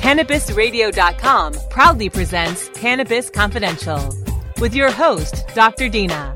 CannabisRadio.com 0.00 1.54
proudly 1.68 2.08
presents 2.08 2.70
Cannabis 2.70 3.28
Confidential 3.28 4.00
with 4.58 4.74
your 4.74 4.90
host, 4.90 5.46
Dr. 5.54 5.90
Dina. 5.90 6.34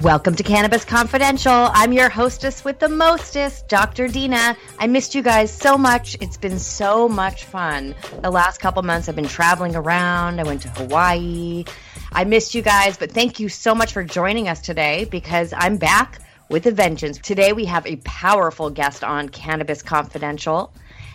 Welcome 0.00 0.34
to 0.36 0.42
Cannabis 0.42 0.86
Confidential. 0.86 1.52
I'm 1.52 1.92
your 1.92 2.08
hostess 2.08 2.64
with 2.64 2.78
the 2.78 2.88
mostest, 2.88 3.68
Dr. 3.68 4.08
Dina. 4.08 4.56
I 4.78 4.86
missed 4.86 5.14
you 5.14 5.20
guys 5.20 5.52
so 5.52 5.76
much. 5.76 6.16
It's 6.22 6.38
been 6.38 6.58
so 6.58 7.10
much 7.10 7.44
fun. 7.44 7.94
The 8.22 8.30
last 8.30 8.58
couple 8.58 8.82
months 8.82 9.06
I've 9.06 9.16
been 9.16 9.28
traveling 9.28 9.76
around. 9.76 10.40
I 10.40 10.44
went 10.44 10.62
to 10.62 10.70
Hawaii. 10.70 11.66
I 12.10 12.24
missed 12.24 12.54
you 12.54 12.62
guys, 12.62 12.96
but 12.96 13.12
thank 13.12 13.38
you 13.38 13.50
so 13.50 13.74
much 13.74 13.92
for 13.92 14.02
joining 14.02 14.48
us 14.48 14.62
today 14.62 15.04
because 15.10 15.52
I'm 15.54 15.76
back 15.76 16.20
with 16.48 16.64
a 16.64 16.72
vengeance. 16.72 17.18
Today 17.18 17.52
we 17.52 17.66
have 17.66 17.86
a 17.86 17.96
powerful 17.96 18.70
guest 18.70 19.04
on 19.04 19.28
Cannabis 19.28 19.82
Confidential, 19.82 20.72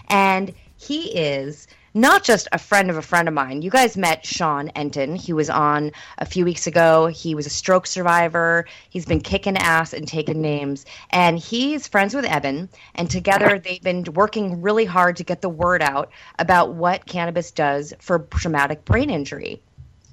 and 0.07 0.53
he 0.79 1.11
is 1.11 1.67
not 1.93 2.23
just 2.23 2.47
a 2.53 2.57
friend 2.57 2.89
of 2.89 2.95
a 2.95 3.01
friend 3.01 3.27
of 3.27 3.33
mine. 3.33 3.61
You 3.61 3.69
guys 3.69 3.97
met 3.97 4.25
Sean 4.25 4.69
Enton. 4.69 5.15
He 5.15 5.33
was 5.33 5.49
on 5.49 5.91
a 6.19 6.25
few 6.25 6.45
weeks 6.45 6.67
ago. 6.67 7.07
He 7.07 7.35
was 7.35 7.45
a 7.45 7.49
stroke 7.49 7.85
survivor. 7.85 8.65
He's 8.89 9.05
been 9.05 9.19
kicking 9.19 9.57
ass 9.57 9.93
and 9.93 10.07
taking 10.07 10.41
names. 10.41 10.85
And 11.09 11.37
he's 11.37 11.87
friends 11.87 12.15
with 12.15 12.23
Evan. 12.23 12.69
And 12.95 13.09
together 13.09 13.59
they've 13.59 13.81
been 13.81 14.05
working 14.13 14.61
really 14.61 14.85
hard 14.85 15.17
to 15.17 15.23
get 15.23 15.41
the 15.41 15.49
word 15.49 15.81
out 15.81 16.11
about 16.37 16.75
what 16.75 17.05
cannabis 17.05 17.51
does 17.51 17.93
for 17.99 18.19
traumatic 18.19 18.85
brain 18.85 19.09
injury. 19.09 19.61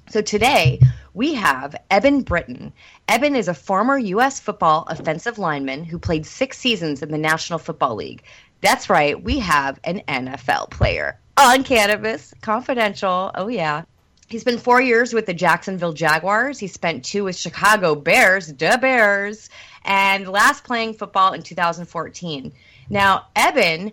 So 0.09 0.21
today 0.21 0.79
we 1.13 1.33
have 1.33 1.75
Eben 1.91 2.21
Britton. 2.21 2.71
Eben 3.09 3.35
is 3.35 3.49
a 3.49 3.53
former 3.53 3.97
U.S. 3.97 4.39
football 4.39 4.85
offensive 4.87 5.37
lineman 5.37 5.83
who 5.83 5.99
played 5.99 6.25
six 6.25 6.57
seasons 6.57 7.01
in 7.01 7.11
the 7.11 7.17
National 7.17 7.59
Football 7.59 7.95
League. 7.95 8.23
That's 8.61 8.89
right, 8.89 9.21
we 9.21 9.39
have 9.39 9.79
an 9.83 10.01
NFL 10.07 10.71
player 10.71 11.19
on 11.37 11.63
cannabis, 11.63 12.33
confidential. 12.41 13.31
Oh, 13.35 13.47
yeah. 13.47 13.83
He's 14.27 14.43
been 14.43 14.57
four 14.57 14.81
years 14.81 15.13
with 15.13 15.25
the 15.25 15.33
Jacksonville 15.33 15.93
Jaguars. 15.93 16.59
He 16.59 16.67
spent 16.67 17.05
two 17.05 17.23
with 17.23 17.37
Chicago 17.37 17.95
Bears, 17.95 18.47
the 18.47 18.77
Bears, 18.81 19.49
and 19.85 20.27
last 20.27 20.65
playing 20.65 20.95
football 20.95 21.33
in 21.33 21.43
2014. 21.43 22.51
Now, 22.89 23.27
Eben 23.35 23.91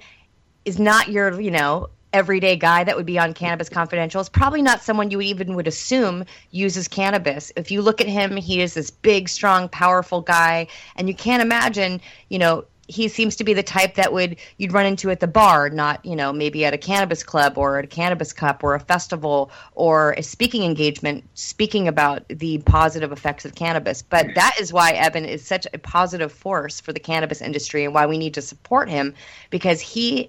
is 0.65 0.79
not 0.79 1.09
your, 1.09 1.41
you 1.41 1.53
know, 1.53 1.91
everyday 2.13 2.57
guy 2.57 2.83
that 2.85 2.97
would 2.97 3.07
be 3.07 3.19
on 3.19 3.35
Cannabis 3.35 3.69
Confidential. 3.69 4.21
It's 4.21 4.31
probably 4.31 4.63
not 4.63 4.83
someone 4.83 5.11
you 5.11 5.21
even 5.21 5.55
would 5.55 5.67
assume 5.69 6.25
uses 6.51 6.89
cannabis. 6.89 7.53
If 7.57 7.71
you 7.71 7.83
look 7.83 8.01
at 8.01 8.09
him, 8.09 8.37
he 8.37 8.61
is 8.61 8.75
this 8.75 8.91
big, 8.91 9.29
strong, 9.29 9.69
powerful 9.69 10.21
guy, 10.21 10.69
and 10.97 11.09
you 11.09 11.15
can't 11.15 11.43
imagine, 11.43 12.01
you 12.29 12.39
know, 12.39 12.65
he 12.87 13.09
seems 13.09 13.37
to 13.37 13.45
be 13.45 13.55
the 13.55 13.63
type 13.63 13.95
that 13.95 14.13
would 14.13 14.37
you'd 14.59 14.73
run 14.73 14.87
into 14.87 15.11
at 15.11 15.21
the 15.21 15.27
bar, 15.27 15.71
not 15.71 16.05
you 16.05 16.17
know 16.17 16.33
maybe 16.33 16.65
at 16.65 16.75
a 16.75 16.79
cannabis 16.79 17.23
club 17.23 17.57
or 17.57 17.79
at 17.79 17.85
a 17.85 17.89
cannabis 17.89 18.33
cup 18.33 18.63
or 18.63 18.75
a 18.75 18.81
festival 18.81 19.51
or 19.75 20.13
a 20.13 20.23
speaking 20.23 20.65
engagement, 20.65 21.25
speaking 21.35 21.89
about 21.89 22.27
the 22.29 22.59
positive 22.59 23.13
effects 23.13 23.45
of 23.45 23.55
cannabis. 23.55 24.03
But 24.03 24.27
that 24.35 24.57
is 24.61 24.73
why 24.73 24.93
Evan 24.93 25.25
is 25.25 25.47
such 25.47 25.67
a 25.73 25.79
positive 25.79 26.33
force 26.33 26.81
for 26.81 26.93
the 26.93 27.01
cannabis 27.01 27.41
industry 27.41 27.85
and 27.85 27.95
why 27.95 28.07
we 28.07 28.19
need 28.19 28.35
to 28.35 28.43
support 28.43 28.89
him 28.89 29.15
because 29.51 29.81
he 29.81 30.29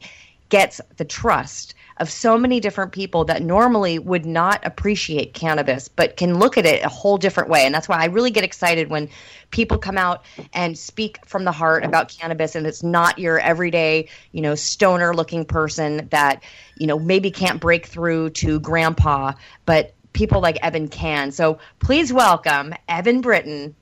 gets 0.49 0.81
the 0.97 1.05
trust 1.05 1.73
of 1.97 2.11
so 2.11 2.37
many 2.37 2.59
different 2.59 2.91
people 2.91 3.23
that 3.25 3.41
normally 3.41 3.97
would 3.99 4.25
not 4.25 4.65
appreciate 4.65 5.33
cannabis 5.33 5.87
but 5.87 6.17
can 6.17 6.37
look 6.37 6.57
at 6.57 6.65
it 6.65 6.83
a 6.83 6.89
whole 6.89 7.17
different 7.17 7.49
way. 7.49 7.65
And 7.65 7.73
that's 7.73 7.87
why 7.87 7.97
i 7.97 8.05
really 8.05 8.31
get 8.31 8.43
excited 8.43 8.89
when 8.89 9.09
people 9.51 9.77
come 9.77 9.97
out 9.97 10.25
and 10.53 10.77
speak 10.77 11.25
from 11.25 11.45
the 11.45 11.51
heart 11.51 11.85
about 11.85 12.09
cannabis 12.09 12.55
and 12.55 12.67
it's 12.67 12.83
not 12.83 13.17
your 13.17 13.39
everyday 13.39 14.09
you 14.33 14.41
know 14.41 14.55
stoner 14.55 15.13
looking 15.13 15.45
person 15.45 16.07
that 16.11 16.43
you 16.77 16.87
know 16.87 16.99
maybe 16.99 17.31
can't 17.31 17.61
break 17.61 17.85
through 17.85 18.29
to 18.31 18.59
grandpa 18.59 19.31
but 19.65 19.93
people 20.11 20.41
like 20.41 20.57
evan 20.63 20.87
can. 20.87 21.31
So 21.31 21.59
please 21.79 22.11
welcome 22.11 22.73
evan 22.87 23.21
britton. 23.21 23.75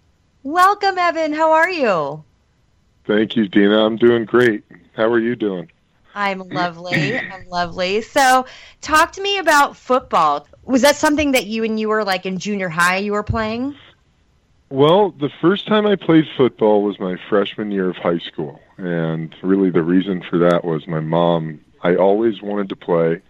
Welcome 0.43 0.97
evan. 0.97 1.31
How 1.31 1.51
are 1.53 1.69
you? 1.69 2.23
Thank 3.05 3.35
you 3.35 3.47
dina. 3.47 3.85
I'm 3.85 3.97
doing 3.97 4.25
great. 4.25 4.63
How 4.93 5.11
are 5.11 5.19
you 5.19 5.35
doing 5.35 5.69
I'm 6.13 6.39
lovely. 6.49 7.17
I'm 7.17 7.47
lovely. 7.49 8.01
So, 8.01 8.45
talk 8.81 9.11
to 9.13 9.21
me 9.21 9.37
about 9.37 9.75
football. 9.75 10.47
Was 10.63 10.81
that 10.81 10.95
something 10.95 11.31
that 11.31 11.47
you 11.47 11.63
and 11.63 11.79
you 11.79 11.89
were 11.89 12.03
like 12.03 12.25
in 12.25 12.37
junior 12.37 12.69
high 12.69 12.97
you 12.97 13.13
were 13.13 13.23
playing? 13.23 13.75
Well, 14.69 15.11
the 15.11 15.29
first 15.41 15.67
time 15.67 15.85
I 15.85 15.95
played 15.95 16.25
football 16.35 16.81
was 16.81 16.99
my 16.99 17.15
freshman 17.29 17.71
year 17.71 17.89
of 17.89 17.95
high 17.97 18.17
school. 18.17 18.59
And 18.77 19.35
really 19.43 19.69
the 19.69 19.83
reason 19.83 20.23
for 20.27 20.39
that 20.39 20.65
was 20.65 20.87
my 20.87 20.99
mom, 20.99 21.59
I 21.83 21.95
always 21.95 22.41
wanted 22.41 22.69
to 22.69 22.75
play. 22.75 23.21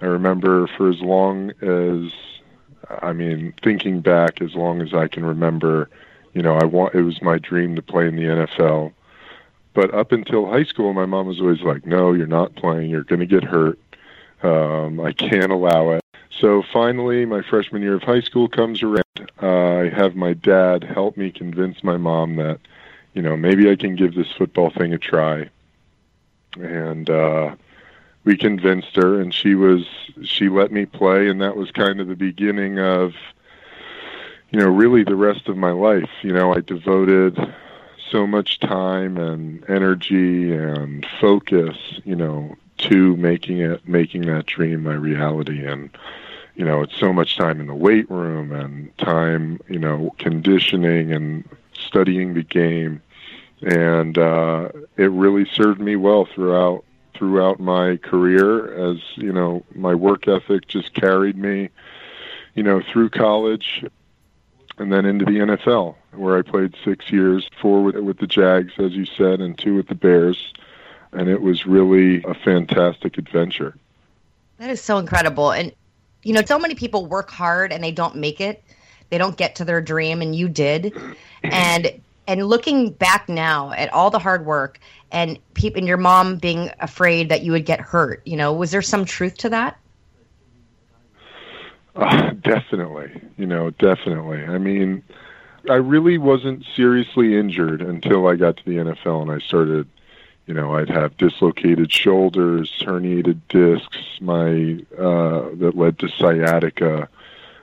I 0.00 0.06
remember 0.06 0.68
for 0.76 0.88
as 0.88 1.00
long 1.00 1.50
as 1.62 2.12
I 3.02 3.12
mean, 3.12 3.54
thinking 3.62 4.00
back 4.00 4.40
as 4.40 4.54
long 4.54 4.80
as 4.80 4.94
I 4.94 5.08
can 5.08 5.24
remember, 5.24 5.90
you 6.32 6.42
know, 6.42 6.54
I 6.54 6.64
want 6.64 6.94
it 6.94 7.02
was 7.02 7.20
my 7.20 7.38
dream 7.38 7.74
to 7.76 7.82
play 7.82 8.06
in 8.06 8.16
the 8.16 8.22
NFL 8.22 8.92
but 9.78 9.94
up 9.94 10.10
until 10.10 10.44
high 10.50 10.64
school, 10.64 10.92
my 10.92 11.06
mom 11.06 11.28
was 11.28 11.40
always 11.40 11.60
like, 11.60 11.86
"No, 11.86 12.12
you're 12.12 12.26
not 12.26 12.56
playing. 12.56 12.90
You're 12.90 13.04
going 13.04 13.20
to 13.20 13.26
get 13.26 13.44
hurt. 13.44 13.78
Um, 14.42 14.98
I 14.98 15.12
can't 15.12 15.52
allow 15.52 15.90
it." 15.90 16.02
So 16.32 16.64
finally, 16.72 17.24
my 17.26 17.42
freshman 17.42 17.82
year 17.82 17.94
of 17.94 18.02
high 18.02 18.22
school 18.22 18.48
comes 18.48 18.82
around. 18.82 19.04
Uh, 19.40 19.82
I 19.82 19.88
have 19.90 20.16
my 20.16 20.32
dad 20.32 20.82
help 20.82 21.16
me 21.16 21.30
convince 21.30 21.84
my 21.84 21.96
mom 21.96 22.34
that, 22.36 22.58
you 23.14 23.22
know, 23.22 23.36
maybe 23.36 23.70
I 23.70 23.76
can 23.76 23.94
give 23.94 24.16
this 24.16 24.32
football 24.36 24.70
thing 24.70 24.92
a 24.94 24.98
try. 24.98 25.48
And 26.56 27.08
uh, 27.08 27.54
we 28.24 28.36
convinced 28.36 28.96
her, 28.96 29.20
and 29.20 29.32
she 29.32 29.54
was 29.54 29.86
she 30.24 30.48
let 30.48 30.72
me 30.72 30.86
play, 30.86 31.28
and 31.28 31.40
that 31.40 31.54
was 31.54 31.70
kind 31.70 32.00
of 32.00 32.08
the 32.08 32.16
beginning 32.16 32.80
of, 32.80 33.14
you 34.50 34.58
know, 34.58 34.66
really 34.66 35.04
the 35.04 35.14
rest 35.14 35.46
of 35.46 35.56
my 35.56 35.70
life. 35.70 36.10
You 36.22 36.32
know, 36.32 36.52
I 36.52 36.62
devoted 36.62 37.38
so 38.10 38.26
much 38.26 38.60
time 38.60 39.16
and 39.16 39.68
energy 39.68 40.52
and 40.52 41.06
focus, 41.20 41.76
you 42.04 42.16
know, 42.16 42.56
to 42.78 43.16
making 43.16 43.58
it 43.58 43.86
making 43.88 44.22
that 44.22 44.46
dream 44.46 44.84
my 44.84 44.94
reality 44.94 45.66
and 45.66 45.90
you 46.54 46.64
know, 46.64 46.82
it's 46.82 46.96
so 46.96 47.12
much 47.12 47.36
time 47.36 47.60
in 47.60 47.68
the 47.68 47.74
weight 47.74 48.10
room 48.10 48.50
and 48.50 48.96
time, 48.98 49.60
you 49.68 49.78
know, 49.78 50.12
conditioning 50.18 51.12
and 51.12 51.48
studying 51.72 52.34
the 52.34 52.42
game. 52.42 53.00
And 53.62 54.16
uh 54.18 54.70
it 54.96 55.10
really 55.10 55.46
served 55.52 55.80
me 55.80 55.96
well 55.96 56.26
throughout 56.26 56.84
throughout 57.14 57.58
my 57.58 57.96
career 57.96 58.90
as, 58.90 58.98
you 59.16 59.32
know, 59.32 59.64
my 59.74 59.94
work 59.94 60.28
ethic 60.28 60.68
just 60.68 60.94
carried 60.94 61.36
me, 61.36 61.68
you 62.54 62.62
know, 62.62 62.80
through 62.92 63.10
college 63.10 63.84
and 64.78 64.92
then 64.92 65.04
into 65.04 65.24
the 65.24 65.32
NFL, 65.32 65.96
where 66.12 66.38
I 66.38 66.42
played 66.42 66.74
six 66.84 67.10
years, 67.10 67.48
four 67.60 67.82
with, 67.82 67.96
with 67.96 68.18
the 68.18 68.26
Jags, 68.26 68.72
as 68.78 68.92
you 68.92 69.04
said, 69.04 69.40
and 69.40 69.58
two 69.58 69.74
with 69.74 69.88
the 69.88 69.94
Bears. 69.94 70.52
And 71.12 71.28
it 71.28 71.40
was 71.40 71.66
really 71.66 72.22
a 72.24 72.34
fantastic 72.34 73.18
adventure. 73.18 73.74
That 74.58 74.70
is 74.70 74.82
so 74.82 74.98
incredible. 74.98 75.52
And, 75.52 75.72
you 76.22 76.34
know, 76.34 76.42
so 76.44 76.58
many 76.58 76.74
people 76.74 77.06
work 77.06 77.30
hard 77.30 77.72
and 77.72 77.82
they 77.82 77.92
don't 77.92 78.16
make 78.16 78.40
it. 78.40 78.62
They 79.10 79.18
don't 79.18 79.36
get 79.36 79.54
to 79.56 79.64
their 79.64 79.80
dream, 79.80 80.20
and 80.20 80.34
you 80.34 80.48
did. 80.48 80.94
And 81.44 82.00
and 82.26 82.46
looking 82.46 82.90
back 82.90 83.28
now 83.28 83.70
at 83.70 83.92
all 83.92 84.10
the 84.10 84.18
hard 84.18 84.44
work 84.44 84.80
and 85.12 85.38
people 85.54 85.78
and 85.78 85.86
your 85.86 85.96
mom 85.96 86.36
being 86.36 86.70
afraid 86.80 87.28
that 87.28 87.42
you 87.42 87.52
would 87.52 87.64
get 87.64 87.80
hurt, 87.80 88.22
you 88.26 88.36
know, 88.36 88.52
was 88.52 88.72
there 88.72 88.82
some 88.82 89.04
truth 89.04 89.38
to 89.38 89.48
that? 89.48 89.78
Uh, 91.94 92.30
definitely, 92.42 93.22
you 93.36 93.46
know, 93.46 93.70
definitely. 93.70 94.42
I 94.42 94.58
mean, 94.58 95.02
I 95.68 95.76
really 95.76 96.18
wasn't 96.18 96.64
seriously 96.74 97.36
injured 97.36 97.82
until 97.82 98.26
I 98.26 98.36
got 98.36 98.56
to 98.58 98.64
the 98.64 98.76
NFL 98.76 99.22
and 99.22 99.30
I 99.30 99.38
started, 99.38 99.88
you 100.46 100.54
know, 100.54 100.74
I'd 100.74 100.88
have 100.88 101.16
dislocated 101.16 101.92
shoulders, 101.92 102.72
herniated 102.80 103.40
discs, 103.48 103.98
my 104.20 104.78
uh, 104.98 105.50
that 105.58 105.72
led 105.76 105.98
to 106.00 106.08
sciatica, 106.08 107.08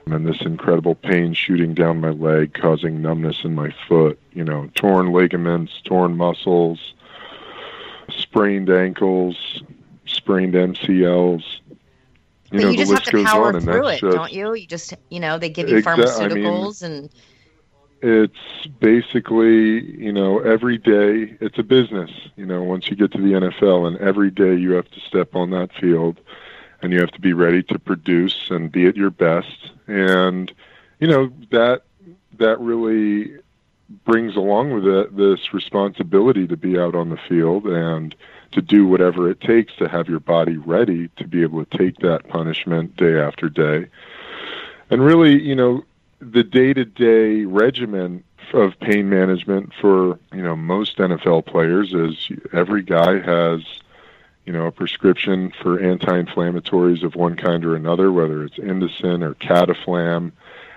and 0.06 0.26
this 0.26 0.42
incredible 0.42 0.96
pain 0.96 1.34
shooting 1.34 1.74
down 1.74 2.00
my 2.00 2.12
leg, 2.12 2.54
causing 2.54 3.02
numbness 3.02 3.44
in 3.44 3.56
my 3.56 3.74
foot. 3.88 4.20
You 4.34 4.44
know, 4.44 4.70
torn 4.76 5.12
ligaments, 5.12 5.82
torn 5.84 6.16
muscles, 6.16 6.94
sprained 8.10 8.70
ankles, 8.70 9.64
sprained 10.06 10.54
MCLs 10.54 11.44
you 12.52 12.60
but 12.60 12.66
know, 12.66 12.72
you 12.72 12.78
just 12.78 12.92
have 12.94 13.04
to 13.04 13.24
power 13.24 13.60
through 13.60 13.88
it, 13.88 14.00
just 14.00 14.16
don't 14.16 14.32
you? 14.32 14.54
You 14.54 14.68
just, 14.68 14.94
you 15.10 15.20
know, 15.20 15.38
they 15.40 15.50
give 15.50 15.68
you 15.68 15.78
Exa- 15.78 16.22
I 16.22 16.28
mean- 16.28 16.46
pharmaceuticals 16.46 16.84
and 16.84 17.10
it's 18.06 18.68
basically 18.80 19.82
you 19.96 20.14
know 20.14 20.40
every 20.40 20.78
day 20.78 21.36
it's 21.42 21.58
a 21.58 21.64
business 21.64 22.12
you 22.36 22.46
know 22.46 22.62
once 22.62 22.88
you 22.88 22.96
get 22.96 23.12
to 23.12 23.18
the 23.18 23.34
NFL 23.34 23.88
and 23.88 23.98
every 23.98 24.30
day 24.30 24.56
you 24.56 24.74
have 24.74 24.90
to 24.92 25.00
step 25.00 25.36
on 25.36 25.50
that 25.52 25.74
field 25.74 26.20
and 26.82 26.94
you 26.94 27.00
have 27.00 27.12
to 27.12 27.20
be 27.22 27.34
ready 27.34 27.64
to 27.64 27.80
produce 27.80 28.50
and 28.52 28.72
be 28.72 28.86
at 28.86 28.96
your 28.96 29.10
best. 29.10 29.72
And 29.88 30.54
you 31.00 31.08
know 31.08 31.32
that 31.52 31.82
that 32.38 32.60
really 32.60 33.40
brings 34.06 34.36
along 34.36 34.72
with 34.72 34.86
it 34.86 35.16
this 35.16 35.54
responsibility 35.54 36.48
to 36.48 36.58
be 36.58 36.78
out 36.78 36.96
on 36.96 37.10
the 37.10 37.20
field 37.30 37.66
and 37.66 38.16
to 38.52 38.62
do 38.62 38.88
whatever 38.88 39.30
it 39.30 39.42
takes 39.42 39.76
to 39.76 39.88
have 39.88 40.08
your 40.08 40.20
body 40.20 40.58
ready 40.58 41.10
to 41.18 41.28
be 41.28 41.42
able 41.42 41.66
to 41.66 41.78
take 41.78 41.98
that 41.98 42.28
punishment 42.28 42.96
day 42.96 43.20
after 43.20 43.50
day. 43.50 43.88
And 44.90 45.04
really 45.04 45.42
you 45.42 45.56
know 45.56 45.84
the 46.32 46.44
day-to-day 46.44 47.46
regimen 47.46 48.24
of 48.54 48.80
pain 48.80 49.10
management 49.10 49.74
for 49.80 50.20
you 50.34 50.42
know 50.42 50.56
most 50.56 50.98
NFL 50.98 51.46
players 51.46 51.94
is 51.94 52.30
every 52.54 52.82
guy 52.82 53.20
has 53.20 53.62
you 54.46 54.54
know 54.54 54.68
a 54.68 54.72
prescription 54.72 55.52
for 55.62 55.80
anti-inflammatories 55.80 57.04
of 57.04 57.16
one 57.16 57.36
kind 57.36 57.66
or 57.66 57.76
another, 57.76 58.12
whether 58.12 58.44
it's 58.44 58.58
Indocin 58.58 59.24
or 59.24 59.36
Cataflam, 59.36 60.32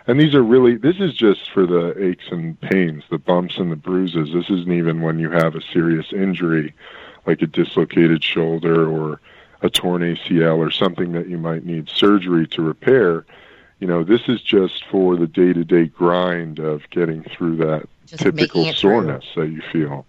and 0.06 0.21
these 0.21 0.35
are 0.35 0.43
really 0.43 0.77
this 0.77 0.97
is 0.99 1.15
just 1.15 1.50
for 1.50 1.67
the 1.67 1.95
aches 2.03 2.27
and 2.31 2.61
pains, 2.61 3.05
the 3.11 3.19
bumps 3.19 3.59
and 3.59 3.71
the 3.71 3.77
bruises. 3.77 4.31
This 4.33 4.50
isn't 4.50 4.73
even 4.73 5.03
when 5.03 5.19
you 5.19 5.31
have 5.31 5.55
a 5.55 5.62
serious 5.73 6.12
injury 6.12 6.75
like 7.27 7.43
a 7.43 7.47
dislocated 7.47 8.25
shoulder 8.25 8.89
or 8.89 9.21
a 9.61 9.69
torn 9.69 10.03
ACL 10.03 10.59
or 10.59 10.71
something 10.71 11.12
that 11.12 11.29
you 11.29 11.37
might 11.37 11.65
need 11.65 11.89
surgery 11.89 12.47
to 12.47 12.62
repair 12.62 13.25
you 13.81 13.87
know, 13.87 14.03
this 14.03 14.23
is 14.29 14.41
just 14.43 14.85
for 14.87 15.17
the 15.17 15.27
day 15.27 15.53
to 15.53 15.65
day 15.65 15.87
grind 15.87 16.59
of 16.59 16.89
getting 16.91 17.23
through 17.23 17.57
that 17.57 17.89
just 18.07 18.23
typical 18.23 18.63
it 18.63 18.77
through. 18.77 18.91
soreness 18.91 19.25
that 19.37 19.49
you 19.49 19.63
feel. 19.73 20.07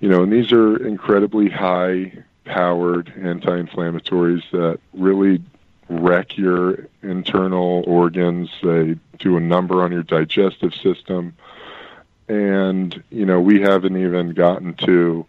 You 0.00 0.08
know, 0.08 0.22
and 0.22 0.32
these 0.32 0.52
are 0.52 0.76
incredibly 0.86 1.48
high 1.48 2.12
powered 2.44 3.12
anti 3.16 3.62
inflammatories 3.62 4.42
that 4.50 4.80
really 4.92 5.42
wreck 5.88 6.36
your 6.36 6.86
internal 7.02 7.84
organs. 7.86 8.50
They 8.62 8.96
do 9.18 9.36
a 9.36 9.40
number 9.40 9.82
on 9.82 9.92
your 9.92 10.02
digestive 10.02 10.74
system. 10.74 11.34
And, 12.28 13.02
you 13.10 13.24
know, 13.24 13.40
we 13.40 13.60
haven't 13.60 13.96
even 13.96 14.30
gotten 14.30 14.74
to 14.74 15.24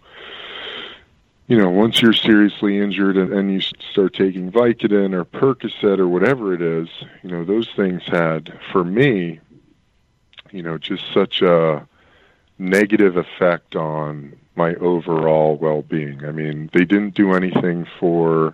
you 1.47 1.57
know, 1.57 1.69
once 1.69 2.01
you're 2.01 2.13
seriously 2.13 2.77
injured 2.77 3.15
and, 3.15 3.31
and 3.31 3.51
you 3.51 3.61
start 3.61 4.13
taking 4.13 4.51
Vicodin 4.51 5.13
or 5.13 5.23
Percocet 5.23 5.97
or 5.97 6.07
whatever 6.07 6.53
it 6.53 6.61
is, 6.61 6.89
you 7.23 7.31
know, 7.31 7.45
those 7.45 7.69
things 7.75 8.03
had, 8.05 8.59
for 8.71 8.83
me, 8.83 9.39
you 10.51 10.61
know, 10.61 10.77
just 10.77 11.03
such 11.13 11.41
a 11.41 11.87
negative 12.59 13.15
effect 13.15 13.75
on 13.75 14.35
my 14.55 14.75
overall 14.75 15.55
well-being. 15.55 16.25
I 16.25 16.31
mean, 16.31 16.69
they 16.73 16.83
didn't 16.83 17.13
do 17.13 17.33
anything 17.33 17.87
for 17.97 18.53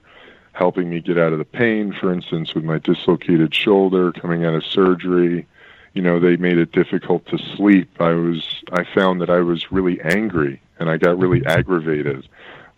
helping 0.51 0.89
me 0.89 0.99
get 0.99 1.17
out 1.17 1.33
of 1.33 1.39
the 1.39 1.45
pain. 1.45 1.93
For 1.93 2.13
instance, 2.13 2.53
with 2.53 2.63
my 2.63 2.77
dislocated 2.77 3.55
shoulder 3.55 4.11
coming 4.11 4.45
out 4.45 4.53
of 4.53 4.63
surgery, 4.65 5.47
you 5.93 6.01
know, 6.03 6.19
they 6.19 6.37
made 6.37 6.59
it 6.59 6.71
difficult 6.71 7.25
to 7.27 7.39
sleep. 7.55 7.89
I 7.99 8.11
was, 8.11 8.63
I 8.71 8.83
found 8.83 9.21
that 9.21 9.31
I 9.31 9.39
was 9.39 9.71
really 9.71 9.99
angry 10.01 10.61
and 10.77 10.91
I 10.91 10.97
got 10.97 11.17
really 11.17 11.43
aggravated 11.45 12.27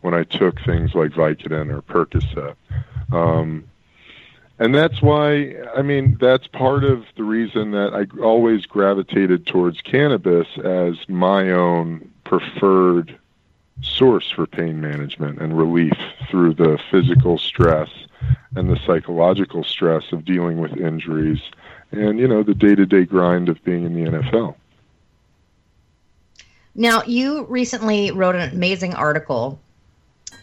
when 0.06 0.14
I 0.14 0.24
took 0.24 0.62
things 0.62 0.94
like 0.94 1.12
Vicodin 1.12 1.74
or 1.74 1.82
Percocet. 1.82 2.56
Um, 3.12 3.64
and 4.60 4.74
that's 4.74 5.02
why, 5.02 5.56
I 5.76 5.82
mean, 5.82 6.18
that's 6.22 6.46
part 6.46 6.84
of 6.84 7.06
the 7.18 7.24
reason 7.24 7.72
that 7.72 7.96
I 7.96 8.06
always 8.22 8.68
gravitated 8.68 9.48
towards 9.48 9.82
cannabis 9.82 10.48
as 10.64 11.10
my 11.10 11.50
own 11.50 12.12
preferred 12.24 13.18
source 13.82 14.30
for 14.30 14.46
pain 14.46 14.80
management 14.80 15.42
and 15.42 15.58
relief 15.58 15.98
through 16.30 16.54
the 16.54 16.80
physical 16.92 17.40
stress 17.40 17.90
and 18.56 18.70
the 18.70 18.80
psychological 18.86 19.64
stress 19.64 20.12
of 20.12 20.24
dealing 20.24 20.60
with 20.60 20.78
injuries 20.78 21.42
and, 21.92 22.20
you 22.20 22.28
know, 22.28 22.44
the 22.44 22.54
day 22.54 22.76
to 22.76 22.86
day 22.86 23.06
grind 23.06 23.50
of 23.50 23.62
being 23.64 23.86
in 23.86 23.96
the 23.96 24.12
NFL. 24.12 24.56
Now, 26.76 27.02
you 27.04 27.46
recently 27.46 28.12
wrote 28.12 28.36
an 28.36 28.52
amazing 28.52 28.94
article. 28.94 29.60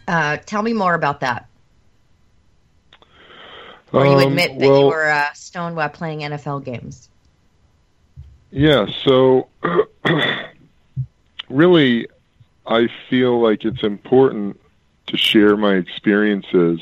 Uh, 0.09 0.37
tell 0.39 0.63
me 0.63 0.73
more 0.73 0.95
about 0.95 1.21
that. 1.21 1.47
Or 3.93 4.07
you 4.07 4.13
Um, 4.13 4.29
admit 4.29 4.59
that 4.59 4.69
well- 4.69 4.81
you 4.81 4.87
were 4.87 5.11
uh, 5.11 5.33
stoned 5.35 5.77
while 5.77 5.89
playing 5.91 6.21
NFL 6.23 6.61
games. 6.65 7.09
Yeah, 8.51 8.87
so 9.05 9.49
really, 11.49 12.07
I 12.67 12.89
feel 13.09 13.41
like 13.41 13.65
it's 13.65 13.83
important 13.83 14.59
to 15.07 15.17
share 15.17 15.57
my 15.57 15.75
experiences, 15.75 16.81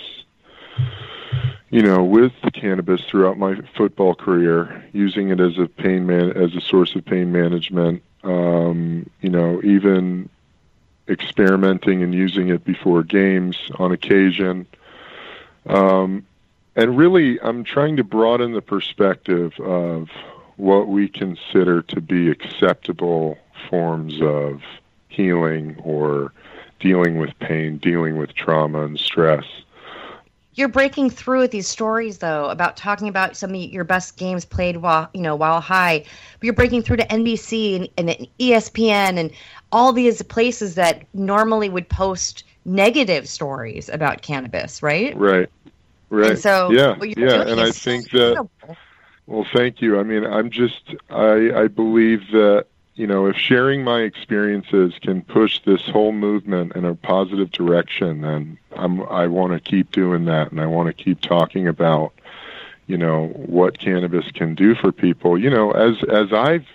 you 1.70 1.82
know, 1.82 2.02
with 2.04 2.32
the 2.42 2.50
cannabis 2.50 3.00
throughout 3.08 3.38
my 3.38 3.56
football 3.76 4.14
career, 4.14 4.84
using 4.92 5.30
it 5.30 5.40
as 5.40 5.58
a 5.58 5.66
pain 5.66 6.06
man 6.06 6.30
as 6.32 6.54
a 6.54 6.60
source 6.60 6.94
of 6.96 7.04
pain 7.04 7.30
management. 7.32 8.02
Um, 8.24 9.08
you 9.20 9.30
know, 9.30 9.60
even 9.62 10.28
experimenting 11.10 12.02
and 12.02 12.14
using 12.14 12.48
it 12.48 12.64
before 12.64 13.02
games 13.02 13.56
on 13.78 13.92
occasion. 13.92 14.66
Um, 15.66 16.26
and 16.76 16.96
really, 16.96 17.40
I'm 17.40 17.64
trying 17.64 17.96
to 17.96 18.04
broaden 18.04 18.52
the 18.52 18.62
perspective 18.62 19.58
of 19.60 20.08
what 20.56 20.88
we 20.88 21.08
consider 21.08 21.82
to 21.82 22.00
be 22.00 22.30
acceptable 22.30 23.38
forms 23.68 24.20
of 24.22 24.62
healing 25.08 25.76
or 25.82 26.32
dealing 26.78 27.18
with 27.18 27.38
pain, 27.40 27.78
dealing 27.78 28.16
with 28.16 28.34
trauma 28.34 28.82
and 28.84 28.98
stress. 28.98 29.44
You're 30.54 30.68
breaking 30.68 31.10
through 31.10 31.40
with 31.40 31.50
these 31.52 31.68
stories, 31.68 32.18
though, 32.18 32.50
about 32.50 32.76
talking 32.76 33.08
about 33.08 33.36
some 33.36 33.50
of 33.50 33.56
your 33.56 33.84
best 33.84 34.16
games 34.16 34.44
played 34.44 34.78
while 34.78 35.08
you 35.14 35.22
know 35.22 35.36
while 35.36 35.60
high. 35.60 35.98
But 36.00 36.44
you're 36.44 36.54
breaking 36.54 36.82
through 36.82 36.98
to 36.98 37.06
NBC 37.06 37.76
and, 37.76 38.10
and 38.10 38.26
ESPN 38.38 39.18
and 39.18 39.30
all 39.72 39.92
these 39.92 40.22
places 40.22 40.74
that 40.74 41.04
normally 41.14 41.68
would 41.68 41.88
post 41.88 42.44
negative 42.64 43.28
stories 43.28 43.88
about 43.88 44.22
cannabis, 44.22 44.82
right? 44.82 45.16
Right. 45.16 45.48
Right. 46.10 46.30
And 46.32 46.38
so, 46.38 46.70
yeah, 46.72 46.96
yeah, 47.16 47.42
and 47.42 47.60
I 47.60 47.70
so 47.70 47.72
think 47.72 48.10
that. 48.10 48.48
Well, 49.28 49.46
thank 49.54 49.80
you. 49.80 50.00
I 50.00 50.02
mean, 50.02 50.24
I'm 50.26 50.50
just 50.50 50.92
I 51.08 51.52
I 51.54 51.68
believe 51.68 52.22
that 52.32 52.66
you 53.00 53.06
know 53.06 53.24
if 53.24 53.36
sharing 53.36 53.82
my 53.82 54.02
experiences 54.02 54.92
can 55.00 55.22
push 55.22 55.58
this 55.64 55.80
whole 55.88 56.12
movement 56.12 56.76
in 56.76 56.84
a 56.84 56.94
positive 56.94 57.50
direction, 57.50 58.20
then 58.20 58.58
I'm 58.72 59.02
I 59.04 59.26
want 59.26 59.54
to 59.54 59.70
keep 59.70 59.90
doing 59.90 60.26
that, 60.26 60.50
and 60.52 60.60
I 60.60 60.66
want 60.66 60.94
to 60.94 61.04
keep 61.04 61.22
talking 61.22 61.66
about 61.66 62.12
you 62.86 62.98
know 62.98 63.28
what 63.28 63.78
cannabis 63.78 64.30
can 64.32 64.54
do 64.54 64.74
for 64.74 64.92
people. 64.92 65.38
You 65.38 65.48
know, 65.48 65.70
as 65.70 65.96
as 66.10 66.30
I've 66.34 66.66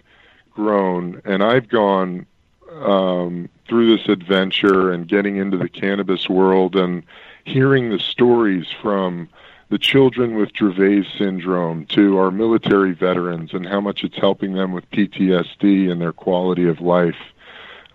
grown 0.50 1.22
and 1.26 1.44
I've 1.44 1.70
gone 1.70 2.26
um, 2.72 3.48
through 3.68 3.96
this 3.96 4.10
adventure 4.10 4.92
and 4.92 5.08
getting 5.08 5.38
into 5.38 5.58
the 5.58 5.70
cannabis 5.70 6.28
world 6.28 6.76
and 6.76 7.04
hearing 7.46 7.90
the 7.90 8.00
stories 8.00 8.68
from 8.82 9.30
the 9.70 9.78
children 9.78 10.36
with 10.36 10.54
Dravet 10.54 11.06
syndrome 11.18 11.86
to 11.88 12.18
our 12.18 12.32
military 12.32 12.94
veterans 12.94 13.54
and 13.54 13.66
how 13.66 13.80
much 13.80 14.04
it's 14.04 14.18
helping 14.18 14.54
them 14.54 14.74
with 14.74 14.90
PTSD 14.92 15.92
and 15.92 16.02
their 16.02 16.12
quality 16.12 16.68
of 16.68 16.82
life, 16.82 17.16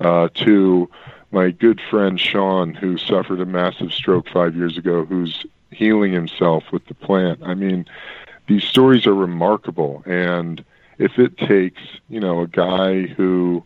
uh, 0.00 0.28
to 0.34 0.88
my 1.30 1.50
good 1.50 1.80
friend 1.90 2.18
Sean, 2.18 2.74
who 2.74 2.96
suffered 2.96 3.40
a 3.40 3.46
massive 3.46 3.92
stroke 3.92 4.28
five 4.28 4.56
years 4.56 4.76
ago, 4.76 5.04
who's 5.04 5.44
healing 5.70 6.12
himself 6.12 6.64
with 6.72 6.86
the 6.86 6.94
plant. 6.94 7.40
I 7.44 7.54
mean, 7.54 7.86
these 8.48 8.64
stories 8.64 9.06
are 9.06 9.14
remarkable. 9.14 10.02
And 10.06 10.64
if 10.98 11.18
it 11.18 11.38
takes, 11.38 11.82
you 12.08 12.18
know, 12.18 12.40
a 12.40 12.48
guy 12.48 13.02
who 13.02 13.64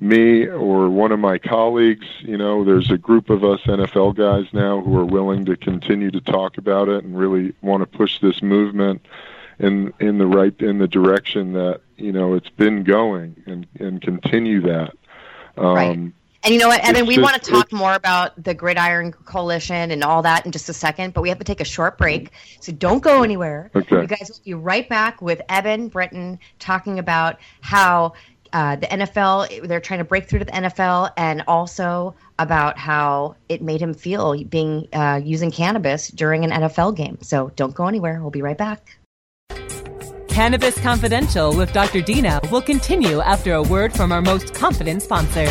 me 0.00 0.46
or 0.46 0.88
one 0.88 1.12
of 1.12 1.18
my 1.20 1.38
colleagues, 1.38 2.06
you 2.20 2.38
know, 2.38 2.64
there's 2.64 2.90
a 2.90 2.96
group 2.96 3.28
of 3.28 3.44
us 3.44 3.60
NFL 3.62 4.16
guys 4.16 4.46
now 4.52 4.80
who 4.80 4.96
are 4.98 5.04
willing 5.04 5.44
to 5.44 5.56
continue 5.56 6.10
to 6.10 6.20
talk 6.20 6.56
about 6.58 6.88
it 6.88 7.04
and 7.04 7.18
really 7.18 7.54
want 7.60 7.82
to 7.82 7.98
push 7.98 8.18
this 8.20 8.42
movement 8.42 9.06
in 9.58 9.92
in 10.00 10.16
the 10.16 10.26
right 10.26 10.58
in 10.60 10.78
the 10.78 10.88
direction 10.88 11.52
that 11.52 11.82
you 11.98 12.12
know 12.12 12.32
it's 12.32 12.48
been 12.48 12.82
going 12.82 13.36
and 13.46 13.66
and 13.78 14.00
continue 14.00 14.62
that. 14.62 14.94
Um, 15.58 15.74
Right. 15.74 16.12
And 16.42 16.54
you 16.54 16.58
know 16.58 16.68
what, 16.68 16.80
Evan, 16.88 17.04
we 17.04 17.16
just- 17.16 17.22
want 17.22 17.42
to 17.42 17.50
talk 17.50 17.70
more 17.70 17.92
about 17.92 18.42
the 18.42 18.54
Gridiron 18.54 19.12
Coalition 19.12 19.90
and 19.90 20.02
all 20.02 20.22
that 20.22 20.46
in 20.46 20.52
just 20.52 20.70
a 20.70 20.72
second, 20.72 21.12
but 21.12 21.20
we 21.20 21.28
have 21.28 21.36
to 21.36 21.44
take 21.44 21.60
a 21.60 21.66
short 21.66 21.98
break. 21.98 22.30
So 22.60 22.72
don't 22.72 23.02
go 23.02 23.22
anywhere. 23.22 23.70
Okay. 23.76 24.00
You 24.00 24.06
guys 24.06 24.30
will 24.30 24.40
be 24.42 24.54
right 24.54 24.88
back 24.88 25.20
with 25.20 25.42
Evan 25.50 25.88
Britton 25.88 26.38
talking 26.58 26.98
about 26.98 27.38
how 27.60 28.14
uh, 28.52 28.76
the 28.76 28.86
NFL, 28.86 29.66
they're 29.66 29.80
trying 29.80 29.98
to 29.98 30.04
break 30.04 30.28
through 30.28 30.40
to 30.40 30.44
the 30.44 30.52
NFL, 30.52 31.12
and 31.16 31.42
also 31.46 32.14
about 32.38 32.78
how 32.78 33.36
it 33.48 33.62
made 33.62 33.80
him 33.80 33.94
feel 33.94 34.42
being 34.44 34.88
uh, 34.92 35.20
using 35.22 35.50
cannabis 35.50 36.08
during 36.08 36.44
an 36.44 36.50
NFL 36.50 36.96
game. 36.96 37.18
So 37.20 37.50
don't 37.56 37.74
go 37.74 37.86
anywhere. 37.86 38.20
We'll 38.20 38.30
be 38.30 38.42
right 38.42 38.58
back. 38.58 38.96
Cannabis 40.28 40.80
Confidential 40.80 41.54
with 41.54 41.72
Dr. 41.72 42.00
Dina 42.00 42.40
will 42.50 42.62
continue 42.62 43.20
after 43.20 43.54
a 43.54 43.62
word 43.62 43.92
from 43.92 44.12
our 44.12 44.22
most 44.22 44.54
confident 44.54 45.02
sponsors. 45.02 45.50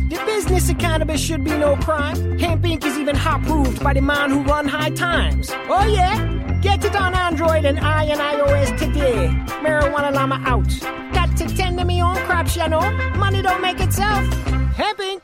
The 0.11 0.21
business 0.25 0.69
of 0.69 0.77
cannabis 0.77 1.21
should 1.21 1.45
be 1.45 1.51
no 1.51 1.77
crime. 1.77 2.37
Hempire. 2.37 2.83
is 2.83 2.97
even 2.97 3.15
hot 3.15 3.43
proved 3.43 3.81
by 3.81 3.93
the 3.93 4.01
man 4.01 4.29
who 4.29 4.43
run 4.43 4.67
high 4.67 4.89
times. 4.89 5.49
Oh 5.69 5.87
yeah? 5.87 6.59
Get 6.61 6.83
it 6.83 6.93
on 6.97 7.13
Android 7.15 7.63
and 7.63 7.79
I 7.79 8.03
and 8.03 8.19
iOS 8.19 8.77
today. 8.77 9.29
Marijuana 9.63 10.11
Llama 10.13 10.43
out. 10.45 10.67
Got 11.13 11.37
to 11.37 11.47
tend 11.55 11.79
to 11.79 11.85
me 11.85 12.03
own 12.03 12.17
crops, 12.27 12.57
you 12.57 12.67
know. 12.67 12.81
Money 13.15 13.41
don't 13.41 13.61
make 13.61 13.79
itself. 13.79 14.25
Hempire. 14.75 15.21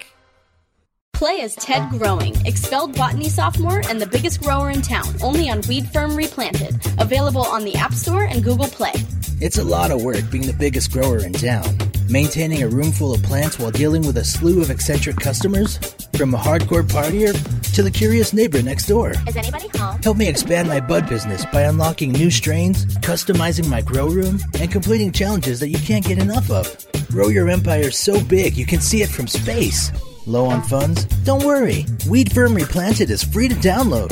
Play 1.12 1.42
as 1.42 1.56
Ted 1.56 1.90
Growing, 1.90 2.34
expelled 2.46 2.96
botany 2.96 3.28
sophomore 3.28 3.82
and 3.90 4.00
the 4.00 4.08
biggest 4.08 4.42
grower 4.42 4.70
in 4.70 4.82
town, 4.82 5.14
only 5.22 5.50
on 5.50 5.60
Weed 5.68 5.86
Firm 5.90 6.16
Replanted. 6.16 6.80
Available 6.98 7.42
on 7.42 7.66
the 7.66 7.76
App 7.76 7.94
Store 7.94 8.24
and 8.24 8.42
Google 8.42 8.68
Play. 8.68 8.94
It's 9.40 9.60
a 9.60 9.64
lot 9.64 9.92
of 9.92 10.02
work 10.02 10.32
being 10.32 10.48
the 10.48 10.54
biggest 10.54 10.92
grower 10.92 11.20
in 11.20 11.32
town. 11.32 11.78
Maintaining 12.10 12.64
a 12.64 12.68
room 12.68 12.92
full 12.92 13.14
of 13.14 13.22
plants 13.22 13.60
while 13.60 13.70
dealing 13.70 14.02
with 14.02 14.18
a 14.18 14.26
slew 14.26 14.64
of 14.64 14.72
eccentric 14.72 15.18
customers? 15.18 15.78
From 16.18 16.34
a 16.34 16.40
hardcore 16.40 16.82
partier 16.82 17.34
to 17.76 17.84
the 17.84 17.92
curious 17.92 18.34
neighbor 18.34 18.64
next 18.64 18.88
door. 18.88 19.14
Is 19.28 19.36
anybody 19.36 19.68
home? 19.78 20.02
Help 20.02 20.18
me 20.18 20.28
expand 20.28 20.68
my 20.68 20.80
bud 20.80 21.08
business 21.08 21.46
by 21.54 21.62
unlocking 21.62 22.14
new 22.14 22.32
strains, 22.32 22.86
customizing 22.98 23.70
my 23.70 23.82
grow 23.82 24.08
room, 24.08 24.40
and 24.60 24.72
completing 24.72 25.12
challenges 25.12 25.60
that 25.60 25.70
you 25.70 25.78
can't 25.78 26.04
get 26.06 26.18
enough 26.18 26.50
of. 26.50 26.88
Grow 27.10 27.28
your 27.28 27.48
empire 27.48 27.92
so 27.92 28.20
big 28.24 28.58
you 28.58 28.66
can 28.66 28.82
see 28.82 29.04
it 29.04 29.10
from 29.10 29.28
space. 29.28 29.92
Low 30.28 30.48
on 30.48 30.62
funds? 30.62 31.06
Don't 31.24 31.46
worry. 31.46 31.86
Weed 32.10 32.34
Firm 32.34 32.54
Replanted 32.54 33.10
is 33.10 33.24
free 33.24 33.48
to 33.48 33.56
download. 33.56 34.10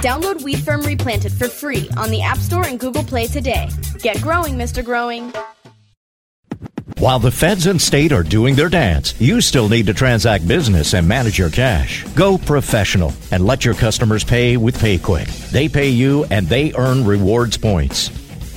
Download 0.00 0.40
Weed 0.44 0.60
Firm 0.60 0.82
Replanted 0.82 1.32
for 1.32 1.48
free 1.48 1.90
on 1.96 2.10
the 2.10 2.22
App 2.22 2.38
Store 2.38 2.64
and 2.64 2.78
Google 2.78 3.02
Play 3.02 3.26
today. 3.26 3.68
Get 3.98 4.22
growing, 4.22 4.54
Mr. 4.54 4.84
Growing. 4.84 5.32
While 6.98 7.18
the 7.18 7.32
feds 7.32 7.66
and 7.66 7.82
state 7.82 8.12
are 8.12 8.22
doing 8.22 8.54
their 8.54 8.68
dance, 8.68 9.20
you 9.20 9.40
still 9.40 9.68
need 9.68 9.86
to 9.86 9.94
transact 9.94 10.46
business 10.46 10.94
and 10.94 11.08
manage 11.08 11.36
your 11.36 11.50
cash. 11.50 12.04
Go 12.14 12.38
professional 12.38 13.12
and 13.32 13.44
let 13.44 13.64
your 13.64 13.74
customers 13.74 14.22
pay 14.22 14.56
with 14.56 14.78
PayQwick. 14.78 15.50
They 15.50 15.68
pay 15.68 15.88
you 15.88 16.26
and 16.30 16.46
they 16.46 16.72
earn 16.74 17.04
rewards 17.04 17.56
points. 17.56 18.10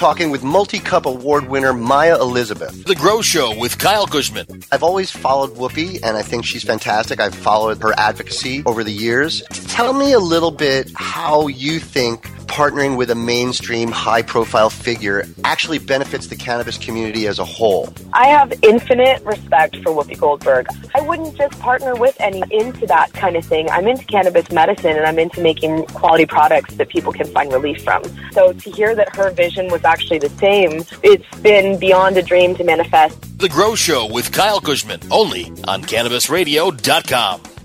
talking 0.00 0.30
with 0.30 0.42
multi 0.42 0.78
cup 0.78 1.04
award 1.04 1.50
winner 1.50 1.74
Maya 1.74 2.18
Elizabeth. 2.18 2.86
The 2.86 2.94
Grow 2.94 3.20
Show 3.20 3.54
with 3.58 3.76
Kyle 3.76 4.06
Kushman. 4.06 4.66
I've 4.72 4.82
always 4.82 5.10
followed 5.10 5.50
Whoopi, 5.56 6.02
and 6.02 6.16
I 6.16 6.22
think 6.22 6.46
she's 6.46 6.64
fantastic. 6.64 7.20
I've 7.20 7.34
followed 7.34 7.82
her 7.82 7.92
advocacy 7.98 8.62
over 8.64 8.82
the 8.82 8.92
years. 8.92 9.42
Tell 9.68 9.92
me 9.92 10.12
a 10.12 10.18
little 10.18 10.52
bit 10.52 10.90
how 10.94 11.48
you 11.48 11.78
think 11.80 12.26
partnering 12.50 12.96
with 12.96 13.10
a 13.10 13.14
mainstream 13.14 13.92
high 13.92 14.22
profile 14.22 14.70
figure 14.70 15.24
actually 15.44 15.78
benefits 15.78 16.26
the 16.26 16.34
cannabis 16.34 16.76
community 16.76 17.28
as 17.28 17.38
a 17.38 17.44
whole? 17.44 17.94
I 18.12 18.26
have 18.26 18.52
infinite 18.62 19.24
respect 19.24 19.76
for 19.76 19.92
Whoopi 19.92 20.18
Goldberg. 20.18 20.66
I 20.96 21.00
wouldn't 21.02 21.36
just 21.36 21.56
partner 21.60 21.94
with 21.94 22.16
any 22.18 22.42
into 22.50 22.86
that 22.88 23.12
kind 23.12 23.36
of 23.36 23.44
thing. 23.44 23.70
I'm 23.70 23.86
into 23.86 24.04
cannabis 24.04 24.50
medicine 24.50 24.96
and 24.96 25.06
I'm 25.06 25.18
into 25.18 25.40
making 25.40 25.86
quality 25.86 26.26
products 26.26 26.74
that 26.74 26.88
people 26.88 27.12
can 27.12 27.28
find 27.28 27.52
relief 27.52 27.84
from. 27.84 28.02
So 28.32 28.52
to 28.52 28.70
hear 28.70 28.96
that 28.96 29.14
her 29.14 29.30
vision 29.30 29.68
was 29.68 29.84
actually 29.84 30.18
the 30.18 30.30
same, 30.30 30.84
it's 31.04 31.40
been 31.40 31.78
beyond 31.78 32.16
a 32.16 32.22
dream 32.22 32.56
to 32.56 32.64
manifest. 32.64 33.38
The 33.38 33.48
Grow 33.48 33.76
Show 33.76 34.06
with 34.12 34.32
Kyle 34.32 34.60
Kushman, 34.60 35.06
only 35.12 35.46
on 35.68 35.82
CannabisRadio.com. 35.82 37.59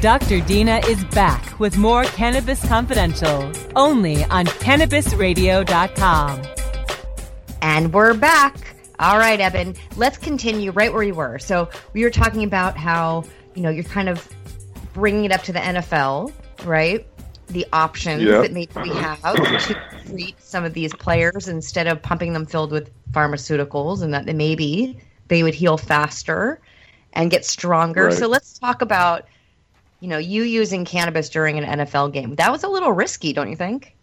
Dr. 0.00 0.40
Dina 0.40 0.80
is 0.88 1.04
back 1.04 1.60
with 1.60 1.76
more 1.76 2.04
Cannabis 2.04 2.66
Confidential, 2.66 3.52
only 3.76 4.24
on 4.24 4.46
CannabisRadio.com. 4.46 6.42
And 7.60 7.92
we're 7.92 8.14
back. 8.14 8.56
All 8.98 9.18
right, 9.18 9.38
Evan, 9.38 9.76
let's 9.96 10.16
continue 10.16 10.70
right 10.70 10.90
where 10.90 11.02
you 11.02 11.12
were. 11.12 11.38
So 11.38 11.68
we 11.92 12.02
were 12.02 12.08
talking 12.08 12.44
about 12.44 12.78
how, 12.78 13.24
you 13.54 13.60
know, 13.60 13.68
you're 13.68 13.84
kind 13.84 14.08
of 14.08 14.26
bringing 14.94 15.26
it 15.26 15.32
up 15.32 15.42
to 15.42 15.52
the 15.52 15.58
NFL, 15.58 16.32
right? 16.64 17.06
The 17.48 17.66
options 17.70 18.22
yep. 18.22 18.44
that 18.44 18.52
maybe 18.52 18.72
we 18.76 18.88
have 18.96 19.20
to 19.20 19.76
treat 20.06 20.40
some 20.40 20.64
of 20.64 20.72
these 20.72 20.94
players 20.94 21.46
instead 21.46 21.86
of 21.86 22.00
pumping 22.00 22.32
them 22.32 22.46
filled 22.46 22.72
with 22.72 22.90
pharmaceuticals 23.12 24.00
and 24.00 24.14
that 24.14 24.24
maybe 24.24 24.98
they 25.28 25.42
would 25.42 25.54
heal 25.54 25.76
faster 25.76 26.58
and 27.12 27.30
get 27.30 27.44
stronger. 27.44 28.06
Right. 28.06 28.14
So 28.14 28.28
let's 28.28 28.58
talk 28.58 28.80
about– 28.80 29.28
you 30.00 30.08
know, 30.08 30.18
you 30.18 30.42
using 30.42 30.84
cannabis 30.84 31.28
during 31.28 31.58
an 31.58 31.80
NFL 31.80 32.12
game. 32.12 32.34
That 32.36 32.50
was 32.50 32.64
a 32.64 32.68
little 32.68 32.92
risky, 32.92 33.32
don't 33.32 33.50
you 33.50 33.56
think? 33.56 33.94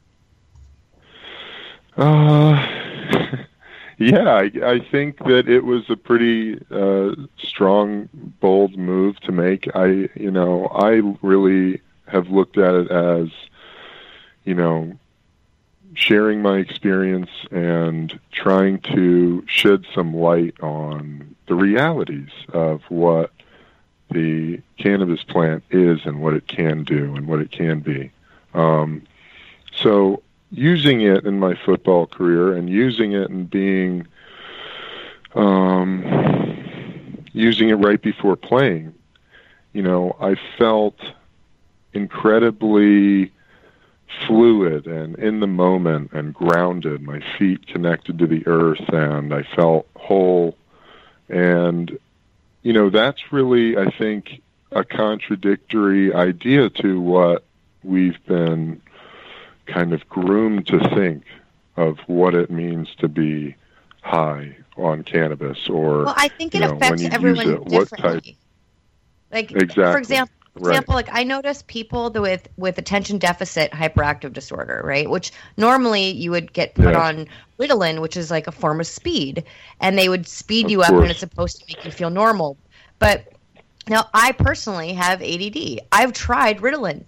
Uh, 1.98 2.66
yeah, 3.98 4.30
I, 4.30 4.52
I 4.64 4.80
think 4.80 5.18
that 5.20 5.50
it 5.50 5.66
was 5.66 5.90
a 5.90 5.96
pretty 5.96 6.60
uh, 6.70 7.16
strong, 7.38 8.10
bold 8.40 8.78
move 8.78 9.20
to 9.22 9.32
make. 9.32 9.68
I, 9.76 10.10
you 10.16 10.32
know, 10.32 10.68
I 10.68 11.02
really 11.22 11.82
have 12.08 12.30
looked 12.30 12.58
at 12.58 12.76
it 12.76 12.92
as, 12.92 13.30
you 14.46 14.54
know, 14.54 14.98
sharing 15.96 16.44
my 16.44 16.60
experience 16.60 17.32
and 17.50 18.20
trying 18.32 18.80
to 18.80 19.44
shed 19.48 19.84
some 19.96 20.16
light 20.16 20.54
on 20.62 21.36
the 21.48 21.56
realities 21.56 22.30
of 22.50 22.84
what 22.90 23.32
the 24.12 24.62
cannabis 24.78 25.24
plant 25.24 25.64
is 25.70 26.06
and 26.06 26.22
what 26.22 26.34
it 26.34 26.48
can 26.48 26.84
do 26.84 27.16
and 27.16 27.28
what 27.28 27.40
it 27.40 27.52
can 27.52 27.80
be. 27.80 28.12
Um, 28.54 29.04
so 29.76 30.24
using 30.52 31.02
it 31.02 31.26
in 31.26 31.40
my 31.40 31.56
football 31.56 32.08
career 32.08 32.54
and 32.54 32.70
using 32.70 33.12
it 33.14 33.30
and 33.30 33.50
being 33.50 34.08
um, 35.36 36.04
using 37.34 37.70
it 37.70 37.76
right 37.76 38.02
before 38.02 38.36
playing, 38.36 38.94
you 39.74 39.84
know, 39.84 40.16
I 40.20 40.36
felt 40.58 41.00
incredibly 41.94 43.32
fluid 44.26 44.88
and 44.88 45.18
in 45.20 45.40
the 45.42 45.48
moment 45.48 46.12
and 46.14 46.34
grounded. 46.34 47.02
My 47.02 47.22
feet 47.38 47.68
connected 47.68 48.18
to 48.20 48.28
the 48.28 48.46
earth 48.48 48.90
and 48.90 49.34
I 49.34 49.44
felt 49.44 49.88
whole. 49.96 50.58
And 51.30 52.00
you 52.68 52.74
know, 52.74 52.90
that's 52.90 53.32
really, 53.32 53.78
I 53.78 53.90
think, 53.92 54.42
a 54.74 54.84
contradictory 54.84 56.14
idea 56.14 56.70
to 56.70 57.00
what 57.00 57.46
we've 57.82 58.22
been 58.26 58.82
kind 59.68 59.94
of 59.94 60.06
groomed 60.10 60.68
to 60.68 60.80
think 60.94 61.24
of 61.78 61.98
what 62.08 62.36
it 62.36 62.52
means 62.52 62.94
to 62.96 63.08
be 63.08 63.56
high 64.02 64.54
on 64.76 65.04
cannabis 65.04 65.70
or 65.70 66.04
well 66.04 66.14
i 66.18 66.28
think 66.28 66.54
it 66.56 66.60
know, 66.60 66.76
affects 66.76 67.04
everyone 67.04 67.50
it, 67.50 67.66
differently 67.68 68.38
like 69.32 69.52
exactly. 69.52 69.84
for 69.84 69.98
example 69.98 70.34
example, 70.58 70.96
like 70.96 71.10
I 71.12 71.24
notice 71.24 71.64
people 71.68 72.12
with 72.12 72.48
with 72.58 72.78
attention 72.78 73.18
deficit 73.18 73.72
hyperactive 73.72 74.34
disorder, 74.34 74.82
right? 74.84 75.10
Which 75.10 75.32
normally 75.58 76.12
you 76.12 76.32
would 76.32 76.52
get 76.54 76.74
put 76.76 76.94
Yeah. 76.94 77.08
on 77.08 77.28
Ritalin, 77.60 78.02
which 78.02 78.18
is 78.18 78.30
like 78.32 78.48
a 78.48 78.52
form 78.52 78.80
of 78.80 78.88
speed, 78.88 79.44
and 79.80 79.98
they 79.98 80.10
would 80.10 80.28
speed 80.28 80.66
Of 80.66 80.72
you 80.72 80.82
up, 80.82 80.90
course. 80.90 81.02
and 81.04 81.12
it's 81.12 81.20
supposed 81.20 81.60
to 81.60 81.66
make 81.68 81.84
you 81.86 81.92
feel 81.92 82.10
normal. 82.10 82.58
But 83.00 83.26
now 83.90 84.10
I 84.14 84.32
personally 84.34 84.94
have 84.94 85.22
ADD. 85.22 85.80
I've 85.92 86.14
tried 86.14 86.60
Ritalin. 86.60 87.04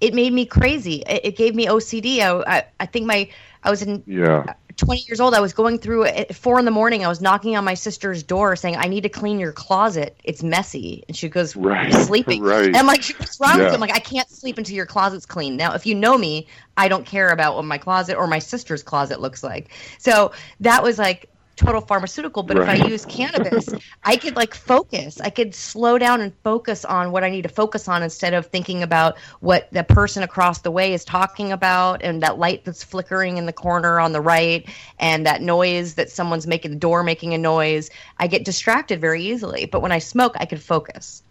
It 0.00 0.14
made 0.14 0.32
me 0.32 0.46
crazy. 0.46 1.02
It, 1.08 1.20
it 1.24 1.36
gave 1.36 1.54
me 1.54 1.66
OCD. 1.66 2.20
I, 2.20 2.58
I, 2.58 2.64
I 2.80 2.86
think 2.86 3.06
my 3.06 3.28
I 3.62 3.70
was 3.70 3.82
in 3.82 4.02
Yeah. 4.06 4.54
20 4.76 5.02
years 5.08 5.20
old. 5.20 5.34
I 5.34 5.40
was 5.40 5.52
going 5.52 5.78
through 5.78 6.04
at 6.04 6.34
four 6.34 6.58
in 6.58 6.64
the 6.64 6.70
morning. 6.70 7.04
I 7.04 7.08
was 7.08 7.20
knocking 7.20 7.56
on 7.56 7.64
my 7.64 7.74
sister's 7.74 8.22
door 8.22 8.56
saying, 8.56 8.76
I 8.76 8.86
need 8.86 9.02
to 9.02 9.08
clean 9.08 9.38
your 9.38 9.52
closet. 9.52 10.16
It's 10.24 10.42
messy. 10.42 11.04
And 11.08 11.16
she 11.16 11.28
goes, 11.28 11.56
Right, 11.56 11.92
sleeping. 11.92 12.42
right. 12.42 12.66
And 12.66 12.76
I'm 12.76 12.86
like, 12.86 13.04
what's 13.18 13.40
wrong 13.40 13.52
with 13.54 13.62
Yeah. 13.62 13.68
you? 13.68 13.74
I'm 13.74 13.80
like, 13.80 13.94
I 13.94 13.98
can't 13.98 14.28
sleep 14.30 14.58
until 14.58 14.76
your 14.76 14.86
closet's 14.86 15.26
clean. 15.26 15.56
Now, 15.56 15.74
if 15.74 15.86
you 15.86 15.94
know 15.94 16.16
me, 16.16 16.46
I 16.76 16.88
don't 16.88 17.06
care 17.06 17.28
about 17.28 17.56
what 17.56 17.64
my 17.64 17.78
closet 17.78 18.16
or 18.16 18.26
my 18.26 18.38
sister's 18.38 18.82
closet 18.82 19.20
looks 19.20 19.42
like. 19.42 19.70
So 19.98 20.32
that 20.60 20.82
was 20.82 20.98
like 20.98 21.28
total 21.56 21.80
pharmaceutical. 21.80 22.42
But 22.42 22.58
if 22.58 22.68
I 22.68 22.74
use 22.86 23.04
cannabis, 23.04 23.68
I 24.04 24.16
could 24.16 24.36
like 24.36 24.54
focus. 24.54 25.20
I 25.20 25.30
could 25.30 25.54
slow 25.54 25.98
down 25.98 26.20
and 26.20 26.32
focus 26.42 26.84
on 26.84 27.12
what 27.12 27.24
I 27.24 27.30
need 27.30 27.42
to 27.42 27.48
focus 27.48 27.88
on 27.88 28.02
instead 28.02 28.34
of 28.34 28.46
thinking 28.46 28.82
about 28.82 29.18
what 29.40 29.68
the 29.72 29.84
person 29.84 30.22
across 30.22 30.60
the 30.60 30.70
way 30.70 30.92
is 30.92 31.04
talking 31.04 31.52
about 31.52 32.02
and 32.02 32.22
that 32.22 32.38
light 32.38 32.64
that's 32.64 32.82
flickering 32.82 33.36
in 33.36 33.46
the 33.46 33.52
corner 33.52 34.00
on 34.00 34.12
the 34.12 34.20
right 34.20 34.68
and 34.98 35.26
that 35.26 35.42
noise 35.42 35.94
that 35.94 36.10
someone's 36.10 36.46
making 36.46 36.72
the 36.72 36.76
door 36.78 37.02
making 37.02 37.34
a 37.34 37.38
noise. 37.38 37.90
I 38.18 38.26
get 38.26 38.44
distracted 38.44 39.00
very 39.00 39.22
easily. 39.22 39.66
But 39.66 39.82
when 39.82 39.92
I 39.92 39.98
smoke, 39.98 40.34
I 40.38 40.46
could 40.46 40.62
focus. 40.62 41.22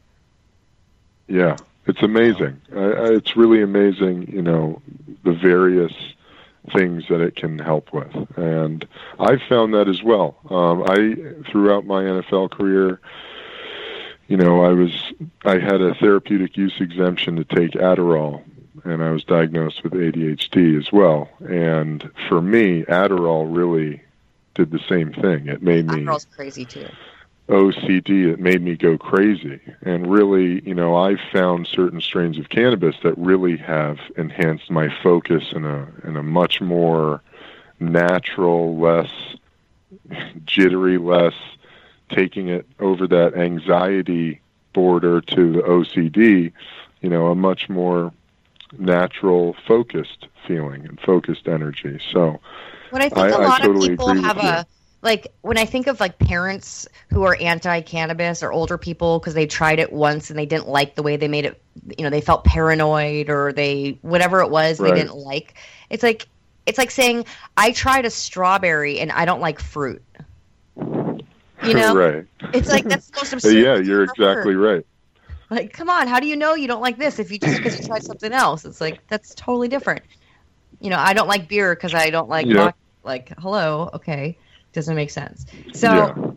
Yeah, 1.27 1.57
it's 1.85 2.01
amazing. 2.01 2.59
I, 2.75 2.79
I, 2.79 3.07
it's 3.13 3.35
really 3.35 3.61
amazing, 3.61 4.31
you 4.31 4.41
know, 4.41 4.81
the 5.23 5.33
various 5.33 5.93
things 6.74 7.06
that 7.10 7.22
it 7.22 7.36
can 7.36 7.58
help 7.60 7.91
with. 7.94 8.13
And 8.38 8.88
I've 9.20 9.41
found 9.50 9.74
that 9.74 9.88
as 9.88 10.03
well. 10.03 10.38
Um, 10.50 10.84
I, 10.84 11.50
throughout 11.51 11.86
my 11.86 12.03
NFL 12.03 12.51
career, 12.51 13.00
you 14.27 14.38
know, 14.38 14.63
I 14.63 14.70
was, 14.70 15.13
I 15.44 15.58
had 15.58 15.82
a 15.82 15.94
therapeutic 15.96 16.56
use 16.56 16.75
exemption 16.80 17.36
to 17.38 17.44
take 17.44 17.72
Adderall, 17.72 18.44
and 18.84 19.03
I 19.03 19.12
was 19.12 19.24
diagnosed 19.24 19.84
with 19.84 19.94
ADHD 19.94 20.77
as 20.80 20.91
well. 20.91 21.30
And 21.39 22.10
for 22.30 22.41
me, 22.41 22.84
Adderall 22.84 23.53
really 23.53 24.01
did 24.56 24.72
the 24.72 24.80
same 24.88 25.12
thing. 25.13 25.48
It 25.48 25.62
made 25.62 25.88
me 25.88 26.06
Adderall's 26.06 26.25
crazy 26.25 26.65
too. 26.65 26.88
OCD, 27.51 28.31
it 28.31 28.39
made 28.39 28.62
me 28.62 28.75
go 28.75 28.98
crazy. 28.98 29.60
And 29.81 30.10
really, 30.10 30.62
you 30.67 30.74
know, 30.74 30.96
I've 30.96 31.20
found 31.34 31.67
certain 31.67 32.00
strains 32.00 32.38
of 32.38 32.50
cannabis 32.50 32.96
that 33.03 33.17
really 33.17 33.58
have 33.58 34.00
enhanced 34.17 34.72
my 34.72 34.88
focus 35.03 35.51
in 35.51 35.65
a 35.65 35.88
in 36.05 36.15
a 36.15 36.24
much 36.24 36.62
more 36.62 37.22
natural, 37.79 38.77
less 38.77 39.12
jittery, 40.46 40.98
less 40.98 41.34
taking 42.10 42.48
it 42.48 42.65
over 42.79 43.05
that 43.08 43.36
anxiety 43.36 44.39
border 44.74 45.20
to 45.22 45.51
the 45.51 45.62
OCD, 45.62 46.51
you 47.01 47.10
know, 47.10 47.27
a 47.27 47.36
much 47.36 47.67
more 47.67 48.13
natural 48.77 49.55
focused 49.67 50.27
feeling 50.48 50.86
and 50.86 51.00
focused 51.01 51.48
energy. 51.48 52.00
So 52.13 52.39
What 52.91 53.01
I 53.01 53.10
think 53.10 53.17
I- 53.17 53.29
a 53.29 53.41
I 53.41 53.46
lot 53.46 53.62
totally 53.62 53.91
of 53.91 54.00
people 54.00 54.13
have 54.13 54.38
you. 54.41 54.63
Like 55.01 55.34
when 55.41 55.58
I 55.58 55.65
think 55.65 55.88
of 55.88 56.00
like 56.00 56.20
parents 56.20 56.88
who 57.10 57.24
are 57.24 57.36
anti-cannabis 57.39 58.43
or 58.43 58.51
older 58.51 58.77
people 58.77 59.20
because 59.20 59.34
they 59.34 59.48
tried 59.48 59.79
it 59.79 59.91
once 59.91 60.29
and 60.29 60.38
they 60.38 60.46
didn't 60.46 60.67
like 60.67 60.96
the 60.96 61.03
way 61.03 61.17
they 61.17 61.27
made 61.27 61.46
it, 61.46 61.62
you 61.98 62.03
know, 62.03 62.10
they 62.12 62.22
felt 62.22 62.43
paranoid 62.43 63.29
or 63.29 63.51
they 63.51 63.98
whatever 64.01 64.41
it 64.41 64.50
was 64.51 64.79
Right. 64.79 64.93
they 64.93 65.00
didn't 65.01 65.15
like. 65.17 65.55
It's 65.89 66.03
like 66.03 66.27
it's 66.67 66.77
like 66.77 66.91
saying 66.91 67.25
I 67.58 67.72
tried 67.72 68.05
a 68.05 68.10
strawberry 68.12 69.00
and 69.00 69.12
I 69.12 69.25
don't 69.25 69.41
like 69.41 69.60
fruit. 69.60 70.03
You 71.63 71.75
know, 71.75 71.93
right. 71.96 72.25
it's 72.55 72.70
like 72.72 72.86
that's 72.86 73.12
the 73.12 73.17
most 73.17 73.34
absurd. 73.34 73.53
yeah, 73.53 73.75
you're 73.77 74.01
exactly 74.01 74.55
right. 74.55 74.84
Like, 75.51 75.72
come 75.74 75.91
on, 75.91 76.08
how 76.08 76.20
do 76.20 76.25
you 76.25 76.36
know 76.36 76.55
you 76.55 76.67
don't 76.67 76.81
like 76.81 76.98
this 76.98 77.20
if 77.20 77.29
you 77.31 77.38
just 77.38 77.58
because 77.58 77.79
you 77.79 77.86
tried 77.86 78.03
something 78.03 78.31
else? 78.31 78.65
It's 78.65 78.81
like 78.81 79.05
that's 79.10 79.36
totally 79.36 79.67
different. 79.67 80.01
You 80.79 80.89
know, 80.89 80.98
I 80.98 81.13
don't 81.13 81.27
like 81.27 81.48
beer 81.48 81.75
because 81.75 81.93
I 81.93 82.10
don't 82.10 82.29
like 82.29 82.48
Yeah. 82.48 82.72
like 83.03 83.31
hello, 83.38 83.91
okay, 83.93 84.39
doesn't 84.73 84.95
make 84.95 85.10
sense. 85.10 85.45
So, 85.73 85.93
Yeah. 85.93 86.31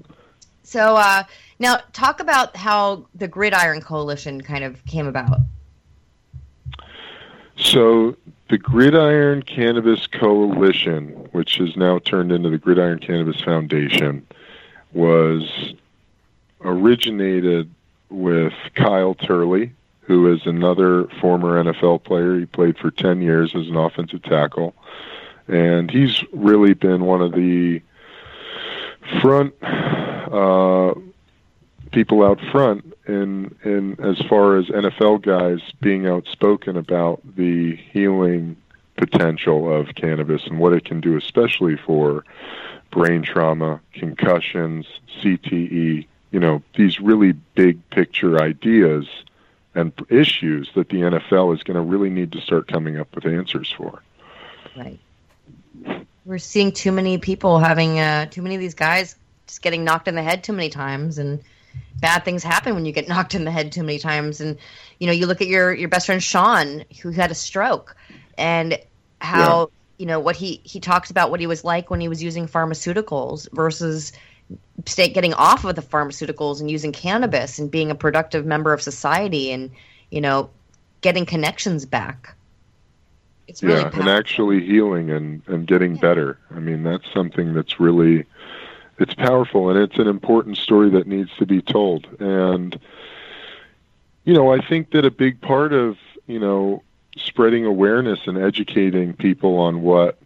so 0.62 0.97
uh, 0.97 1.23
now 1.59 1.79
talk 1.92 2.20
about 2.20 2.57
how 2.57 3.07
the 3.14 3.29
Gridiron 3.29 3.81
Coalition 3.81 4.40
kind 4.40 4.64
of 4.64 4.85
came 4.87 5.07
about. 5.07 5.38
So 7.57 8.16
the 8.49 8.59
Gridiron 8.59 9.42
Cannabis 9.42 10.07
Coalition, 10.07 11.09
which 11.33 11.57
has 11.57 11.77
now 11.77 11.99
turned 12.01 12.33
into 12.33 12.51
the 12.51 12.59
Gridiron 12.59 12.99
Cannabis 12.99 13.40
Foundation, 13.40 14.27
was 14.92 15.75
originated 16.61 17.70
with 18.11 18.53
Kyle 18.75 19.14
Turley, 19.14 19.73
who 20.01 20.33
is 20.33 20.47
another 20.47 21.07
former 21.20 21.62
NFL 21.62 22.05
player. 22.05 22.38
He 22.38 22.47
played 22.47 22.77
for 22.79 22.90
10 22.90 23.23
years 23.23 23.55
as 23.55 23.68
an 23.68 23.77
offensive 23.77 24.23
tackle. 24.23 24.75
And 25.49 25.90
he's 25.90 26.23
really 26.33 26.75
been 26.75 27.05
one 27.05 27.20
of 27.23 27.33
the 27.33 27.81
front 29.21 29.55
uh, 29.62 30.95
people 31.93 32.25
out 32.25 32.40
front 32.51 32.95
in 33.07 33.55
in 33.64 33.97
as 34.01 34.19
far 34.27 34.57
as 34.57 34.67
NFL 34.67 35.23
guys 35.23 35.61
being 35.81 36.07
outspoken 36.07 36.77
about 36.77 37.21
the 37.37 37.77
healing 37.77 38.57
potential 38.97 39.73
of 39.73 39.95
cannabis 39.95 40.47
and 40.47 40.59
what 40.59 40.73
it 40.73 40.85
can 40.85 41.01
do, 41.01 41.17
especially 41.17 41.77
for 41.77 42.25
brain 42.90 43.23
trauma, 43.23 43.81
concussions, 43.93 44.87
CTE. 45.21 46.07
You 46.31 46.40
know, 46.40 46.62
these 46.77 47.01
really 47.01 47.33
big 47.33 47.88
picture 47.90 48.43
ideas 48.43 49.07
and 49.75 49.93
issues 50.09 50.71
that 50.75 50.88
the 50.88 50.99
NFL 50.99 51.55
is 51.55 51.62
going 51.62 51.77
to 51.77 51.81
really 51.81 52.11
need 52.11 52.33
to 52.33 52.40
start 52.40 52.69
coming 52.69 52.99
up 52.99 53.14
with 53.14 53.27
answers 53.27 53.73
for. 53.73 54.03
Right. 54.77 54.99
We're 56.25 56.39
seeing 56.39 56.73
too 56.73 56.93
many 56.93 57.19
people 57.19 57.59
having 57.59 57.99
uh, 57.99 58.27
too 58.27 58.43
many 58.43 58.55
of 58.55 58.61
these 58.61 58.75
guys 58.75 59.17
just 59.47 59.63
getting 59.63 59.85
knocked 59.85 60.09
in 60.09 60.15
the 60.15 60.23
head 60.23 60.43
too 60.45 60.53
many 60.53 60.71
times, 60.71 61.19
and 61.19 61.43
bad 61.97 62.25
things 62.25 62.43
happen 62.43 62.75
when 62.75 62.87
you 62.87 62.93
get 62.93 63.09
knocked 63.09 63.35
in 63.35 63.45
the 63.45 63.51
head 63.51 63.73
too 63.73 63.83
many 63.83 63.99
times. 63.99 64.41
And 64.41 64.59
you 64.99 65.07
know, 65.07 65.13
you 65.13 65.27
look 65.27 65.41
at 65.41 65.49
your 65.49 65.73
your 65.73 65.89
best 65.89 66.07
friend 66.07 66.23
Sean, 66.23 66.85
who 67.03 67.11
had 67.11 67.31
a 67.31 67.35
stroke, 67.35 67.97
and 68.39 68.79
how 69.21 69.71
you 69.99 70.07
know 70.07 70.21
what 70.21 70.37
he 70.37 70.61
he 70.65 70.81
talks 70.81 71.11
about 71.11 71.31
what 71.31 71.41
he 71.41 71.47
was 71.47 71.65
like 71.65 71.91
when 71.91 72.01
he 72.01 72.09
was 72.09 72.23
using 72.23 72.47
pharmaceuticals 72.47 73.49
versus 73.53 74.13
getting 74.85 75.33
off 75.35 75.65
of 75.65 75.75
the 75.75 75.83
pharmaceuticals 75.83 76.61
and 76.61 76.71
using 76.71 76.93
cannabis 76.93 77.59
and 77.59 77.71
being 77.71 77.91
a 77.91 77.95
productive 77.95 78.45
member 78.45 78.73
of 78.73 78.83
society 78.83 79.53
and 79.53 79.71
you 80.11 80.21
know 80.21 80.51
getting 81.01 81.27
connections 81.27 81.87
back. 81.87 82.35
It's 83.47 83.63
really 83.63 83.81
yeah, 83.81 83.91
and 83.93 84.09
actually 84.09 84.65
healing 84.65 85.11
and 85.11 85.43
and 85.47 85.67
getting 85.67 85.97
better. 85.97 86.39
I 86.51 86.59
mean, 86.61 86.83
that's 86.83 87.05
something 87.13 87.55
that's 87.55 87.79
really 87.79 88.25
it's 88.99 89.15
powerful 89.15 89.71
and 89.71 89.79
it's 89.79 89.99
an 89.99 90.07
important 90.07 90.57
story 90.57 90.89
that 90.91 91.07
needs 91.07 91.31
to 91.39 91.47
be 91.47 91.61
told. 91.61 92.07
And 92.21 92.79
you 94.25 94.33
know, 94.33 94.53
I 94.53 94.67
think 94.67 94.93
that 94.93 95.05
a 95.05 95.11
big 95.11 95.41
part 95.41 95.73
of, 95.73 95.99
you 96.27 96.39
know, 96.39 96.83
spreading 97.17 97.67
awareness 97.67 98.21
and 98.27 98.39
educating 98.39 99.15
people 99.15 99.59
on 99.59 99.83
what 99.83 100.19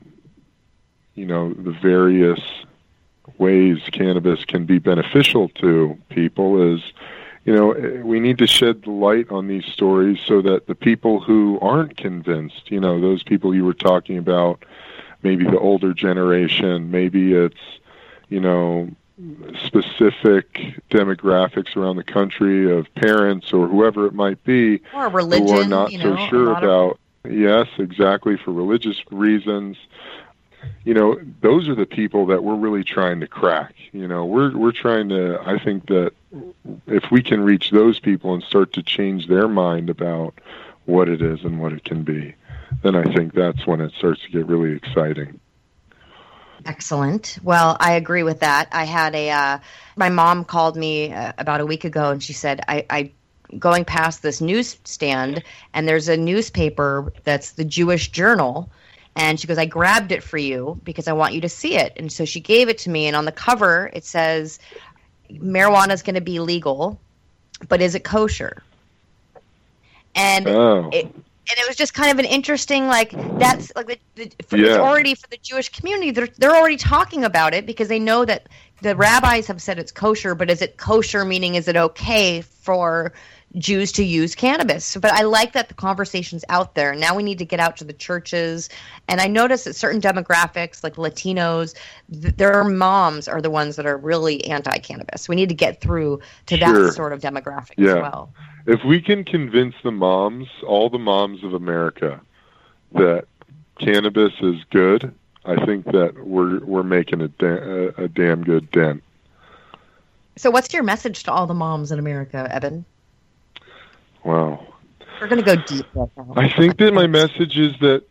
you 1.18 1.26
know, 1.26 1.52
the 1.52 1.72
various 1.72 2.40
ways 3.38 3.80
cannabis 3.90 4.44
can 4.44 4.64
be 4.64 4.78
beneficial 4.78 5.48
to 5.48 5.98
people 6.10 6.74
is 6.74 6.80
you 7.48 7.54
know, 7.54 8.02
we 8.04 8.20
need 8.20 8.36
to 8.36 8.46
shed 8.46 8.82
the 8.82 8.90
light 8.90 9.30
on 9.30 9.48
these 9.48 9.64
stories 9.64 10.20
so 10.26 10.42
that 10.42 10.66
the 10.66 10.74
people 10.74 11.18
who 11.18 11.58
aren't 11.62 11.96
convinced, 11.96 12.70
you 12.70 12.78
know, 12.78 13.00
those 13.00 13.22
people 13.22 13.54
you 13.54 13.64
were 13.64 13.72
talking 13.72 14.18
about, 14.18 14.66
maybe 15.22 15.46
the 15.46 15.58
older 15.58 15.94
generation, 15.94 16.90
maybe 16.90 17.32
it's, 17.32 17.56
you 18.28 18.38
know, 18.38 18.90
specific 19.64 20.78
demographics 20.90 21.74
around 21.74 21.96
the 21.96 22.04
country 22.04 22.70
of 22.70 22.94
parents 22.96 23.50
or 23.50 23.66
whoever 23.66 24.04
it 24.04 24.12
might 24.12 24.44
be 24.44 24.82
or 24.92 25.08
who 25.48 25.58
are 25.62 25.66
not 25.66 25.90
you 25.90 25.96
know, 25.96 26.16
so 26.16 26.26
sure 26.28 26.52
lot 26.52 26.62
of- 26.62 26.68
about 26.68 27.00
yes 27.30 27.66
exactly 27.78 28.36
for 28.36 28.52
religious 28.52 29.02
reasons 29.10 29.78
you 30.84 30.94
know 30.94 31.20
those 31.40 31.68
are 31.68 31.74
the 31.74 31.86
people 31.86 32.26
that 32.26 32.42
we're 32.42 32.54
really 32.54 32.84
trying 32.84 33.20
to 33.20 33.26
crack 33.26 33.74
you 33.92 34.06
know 34.06 34.24
we're 34.24 34.56
we're 34.56 34.72
trying 34.72 35.08
to 35.08 35.38
i 35.46 35.58
think 35.58 35.86
that 35.86 36.12
if 36.86 37.10
we 37.10 37.22
can 37.22 37.42
reach 37.42 37.70
those 37.70 37.98
people 37.98 38.34
and 38.34 38.42
start 38.42 38.72
to 38.72 38.82
change 38.82 39.26
their 39.28 39.48
mind 39.48 39.90
about 39.90 40.34
what 40.86 41.08
it 41.08 41.20
is 41.22 41.44
and 41.44 41.60
what 41.60 41.72
it 41.72 41.84
can 41.84 42.02
be 42.02 42.34
then 42.82 42.94
i 42.94 43.04
think 43.14 43.34
that's 43.34 43.66
when 43.66 43.80
it 43.80 43.92
starts 43.92 44.22
to 44.22 44.30
get 44.30 44.46
really 44.46 44.72
exciting 44.72 45.38
Excellent. 46.66 47.38
Well, 47.44 47.76
I 47.78 47.92
agree 47.92 48.24
with 48.24 48.40
that. 48.40 48.68
I 48.72 48.84
had 48.84 49.14
a 49.14 49.30
uh, 49.30 49.58
my 49.96 50.08
mom 50.08 50.44
called 50.44 50.76
me 50.76 51.12
uh, 51.12 51.32
about 51.38 51.60
a 51.60 51.66
week 51.66 51.84
ago, 51.84 52.10
and 52.10 52.20
she 52.20 52.32
said 52.32 52.60
I, 52.66 52.84
I 52.90 53.12
going 53.58 53.84
past 53.84 54.22
this 54.22 54.40
newsstand, 54.40 55.42
and 55.72 55.88
there's 55.88 56.08
a 56.08 56.16
newspaper 56.16 57.12
that's 57.24 57.52
the 57.52 57.64
Jewish 57.64 58.10
Journal. 58.10 58.70
And 59.18 59.38
she 59.38 59.48
goes, 59.48 59.58
I 59.58 59.66
grabbed 59.66 60.12
it 60.12 60.22
for 60.22 60.38
you 60.38 60.80
because 60.84 61.08
I 61.08 61.12
want 61.12 61.34
you 61.34 61.40
to 61.40 61.48
see 61.48 61.76
it. 61.76 61.92
And 61.96 62.10
so 62.10 62.24
she 62.24 62.38
gave 62.40 62.68
it 62.68 62.78
to 62.78 62.90
me. 62.90 63.06
And 63.06 63.16
on 63.16 63.24
the 63.24 63.32
cover, 63.32 63.90
it 63.92 64.04
says, 64.04 64.60
marijuana 65.30 65.92
is 65.92 66.02
going 66.02 66.14
to 66.14 66.20
be 66.20 66.38
legal, 66.38 67.00
but 67.68 67.82
is 67.82 67.96
it 67.96 68.04
kosher? 68.04 68.62
And 70.14 70.48
Oh. 70.48 70.88
it, 70.92 71.04
and 71.50 71.58
it 71.58 71.66
was 71.66 71.76
just 71.76 71.94
kind 71.94 72.12
of 72.12 72.18
an 72.18 72.26
interesting 72.26 72.86
like 72.86 73.10
that's 73.38 73.72
like 73.74 73.86
the, 73.86 73.98
the 74.16 74.30
for, 74.46 74.56
Yeah. 74.56 74.76
already 74.78 75.14
for 75.14 75.26
the 75.30 75.38
Jewish 75.42 75.70
community 75.70 76.10
they're 76.10 76.28
they're 76.38 76.54
already 76.54 76.76
talking 76.76 77.24
about 77.24 77.54
it 77.54 77.64
because 77.66 77.88
they 77.88 77.98
know 77.98 78.24
that 78.24 78.48
the 78.82 78.94
rabbis 78.94 79.46
have 79.46 79.62
said 79.62 79.78
it's 79.78 79.90
kosher 79.92 80.34
but 80.34 80.50
is 80.50 80.60
it 80.60 80.76
kosher 80.76 81.24
meaning 81.24 81.54
is 81.54 81.66
it 81.66 81.76
okay 81.76 82.42
for 82.42 83.12
Jews 83.58 83.92
to 83.92 84.04
use 84.04 84.34
cannabis 84.34 84.96
but 84.96 85.12
I 85.12 85.22
like 85.22 85.52
that 85.52 85.68
the 85.68 85.74
conversation's 85.74 86.44
out 86.48 86.74
there 86.74 86.94
now 86.94 87.14
we 87.14 87.22
need 87.22 87.38
to 87.38 87.44
get 87.44 87.60
out 87.60 87.76
to 87.78 87.84
the 87.84 87.92
churches 87.92 88.68
and 89.08 89.20
I 89.20 89.26
notice 89.26 89.64
that 89.64 89.74
certain 89.74 90.00
demographics 90.00 90.82
like 90.84 90.96
Latinos 90.96 91.74
th- 92.12 92.36
their 92.36 92.64
moms 92.64 93.28
are 93.28 93.40
the 93.42 93.50
ones 93.50 93.76
that 93.76 93.86
are 93.86 93.96
really 93.96 94.44
anti-cannabis 94.46 95.28
we 95.28 95.36
need 95.36 95.48
to 95.48 95.54
get 95.54 95.80
through 95.80 96.20
to 96.46 96.56
Sure. 96.56 96.84
that 96.86 96.92
sort 96.92 97.12
of 97.12 97.20
demographic 97.20 97.74
Yeah. 97.76 97.96
as 97.96 98.02
well 98.02 98.30
If 98.66 98.84
we 98.84 99.00
can 99.00 99.24
convince 99.24 99.74
the 99.82 99.90
moms, 99.92 100.46
all 100.66 100.90
the 100.90 100.98
moms 100.98 101.42
of 101.42 101.54
America, 101.54 102.20
that 102.92 103.24
cannabis 103.80 104.32
is 104.40 104.56
good, 104.70 105.12
I 105.44 105.64
think 105.64 105.86
that 105.86 106.26
we're 106.26 106.58
we're 106.64 106.82
making 106.82 107.20
a, 107.22 107.28
da- 107.28 107.92
a 107.96 108.08
damn 108.08 108.44
good 108.44 108.70
dent. 108.70 109.02
so 110.36 110.50
what's 110.50 110.72
your 110.74 110.82
message 110.82 111.22
to 111.24 111.32
all 111.32 111.46
the 111.46 111.54
moms 111.54 111.90
in 111.92 111.98
America 111.98 112.46
Evan 112.50 112.84
Wow. 114.24 114.66
We're 115.20 115.28
going 115.28 115.42
to 115.42 115.56
go 115.56 115.62
deep 115.62 115.86
right. 115.94 116.10
I 116.36 116.48
think 116.48 116.78
that 116.78 116.94
my 116.94 117.06
message 117.06 117.58
is 117.58 117.78
that 117.80 118.04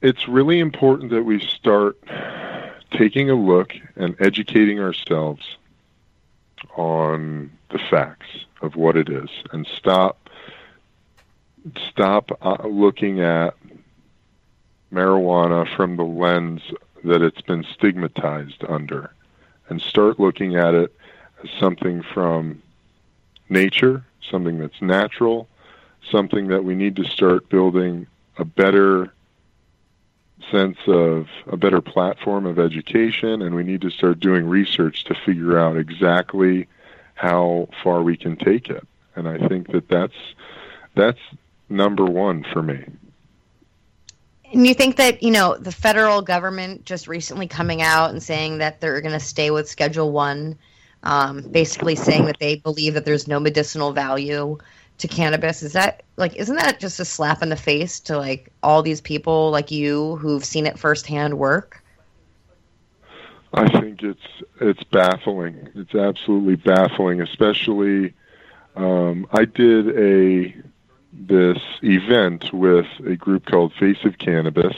it's 0.00 0.28
really 0.28 0.60
important 0.60 1.10
that 1.10 1.22
we 1.22 1.40
start 1.40 1.98
taking 2.92 3.30
a 3.30 3.34
look 3.34 3.72
and 3.96 4.14
educating 4.20 4.80
ourselves 4.80 5.56
on 6.76 7.50
the 7.70 7.78
facts 7.78 8.28
of 8.60 8.76
what 8.76 8.96
it 8.96 9.08
is 9.08 9.28
and 9.52 9.66
stop 9.66 10.28
stop 11.88 12.30
uh, 12.42 12.66
looking 12.66 13.20
at 13.20 13.54
marijuana 14.92 15.66
from 15.76 15.96
the 15.96 16.04
lens 16.04 16.60
that 17.04 17.22
it's 17.22 17.40
been 17.42 17.64
stigmatized 17.64 18.64
under 18.68 19.12
and 19.68 19.80
start 19.80 20.20
looking 20.20 20.56
at 20.56 20.74
it 20.74 20.94
as 21.42 21.50
something 21.58 22.02
from 22.02 22.62
nature, 23.48 24.04
something 24.28 24.58
that's 24.58 24.80
natural, 24.80 25.48
something 26.10 26.48
that 26.48 26.64
we 26.64 26.74
need 26.74 26.96
to 26.96 27.04
start 27.04 27.48
building 27.48 28.06
a 28.38 28.44
better 28.44 29.12
sense 30.50 30.78
of 30.86 31.28
a 31.46 31.56
better 31.56 31.80
platform 31.80 32.46
of 32.46 32.58
education 32.58 33.42
and 33.42 33.54
we 33.54 33.62
need 33.62 33.80
to 33.80 33.90
start 33.90 34.18
doing 34.18 34.48
research 34.48 35.04
to 35.04 35.14
figure 35.14 35.58
out 35.58 35.76
exactly 35.76 36.66
how 37.14 37.68
far 37.82 38.02
we 38.02 38.16
can 38.16 38.36
take 38.36 38.68
it. 38.68 38.86
And 39.14 39.28
i 39.28 39.38
think 39.46 39.70
that 39.72 39.88
that's 39.88 40.16
that's 40.94 41.20
number 41.68 42.04
1 42.04 42.44
for 42.52 42.62
me. 42.62 42.84
And 44.52 44.66
you 44.66 44.74
think 44.74 44.96
that, 44.96 45.22
you 45.22 45.30
know, 45.30 45.56
the 45.56 45.72
federal 45.72 46.20
government 46.20 46.84
just 46.84 47.08
recently 47.08 47.46
coming 47.46 47.80
out 47.80 48.10
and 48.10 48.22
saying 48.22 48.58
that 48.58 48.80
they're 48.80 49.00
going 49.00 49.14
to 49.14 49.20
stay 49.20 49.50
with 49.50 49.68
Schedule 49.68 50.12
1, 50.12 50.58
um, 51.04 51.40
basically 51.50 51.94
saying 51.94 52.26
that 52.26 52.38
they 52.38 52.56
believe 52.56 52.92
that 52.92 53.06
there's 53.06 53.26
no 53.26 53.40
medicinal 53.40 53.92
value 53.92 54.58
to 54.98 55.08
cannabis. 55.08 55.62
Is 55.62 55.72
that, 55.72 56.02
like, 56.16 56.34
isn't 56.36 56.56
that 56.56 56.80
just 56.80 57.00
a 57.00 57.04
slap 57.04 57.42
in 57.42 57.48
the 57.48 57.56
face 57.56 58.00
to, 58.00 58.18
like, 58.18 58.52
all 58.62 58.82
these 58.82 59.00
people 59.00 59.50
like 59.50 59.70
you 59.70 60.16
who've 60.16 60.44
seen 60.44 60.66
it 60.66 60.78
firsthand 60.78 61.38
work? 61.38 61.82
I 63.54 63.68
think 63.80 64.02
it's 64.02 64.26
it's 64.60 64.82
baffling. 64.84 65.68
It's 65.74 65.94
absolutely 65.94 66.56
baffling, 66.56 67.20
especially 67.20 68.14
um, 68.76 69.26
I 69.32 69.44
did 69.44 69.88
a 69.98 70.54
this 71.12 71.58
event 71.82 72.52
with 72.54 72.86
a 73.04 73.16
group 73.16 73.44
called 73.44 73.74
Face 73.74 74.04
of 74.04 74.16
Cannabis. 74.18 74.74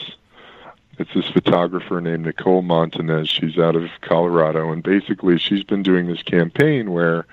It's 0.97 1.13
this 1.13 1.29
photographer 1.29 2.01
named 2.01 2.25
Nicole 2.25 2.61
Montanez. 2.61 3.29
She's 3.29 3.57
out 3.57 3.75
of 3.75 3.89
Colorado, 4.01 4.71
and 4.71 4.83
basically 4.83 5.37
she's 5.37 5.63
been 5.63 5.83
doing 5.83 6.07
this 6.07 6.23
campaign 6.23 6.91
where 6.91 7.25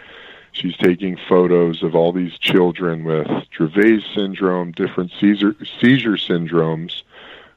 she's 0.52 0.76
taking 0.76 1.18
photos 1.28 1.82
of 1.82 1.94
all 1.94 2.12
these 2.12 2.38
children 2.38 3.04
with 3.04 3.26
Dravet 3.26 4.02
syndrome, 4.14 4.72
different 4.72 5.12
seizure 5.18 5.56
seizure 5.80 6.16
syndromes, 6.16 7.02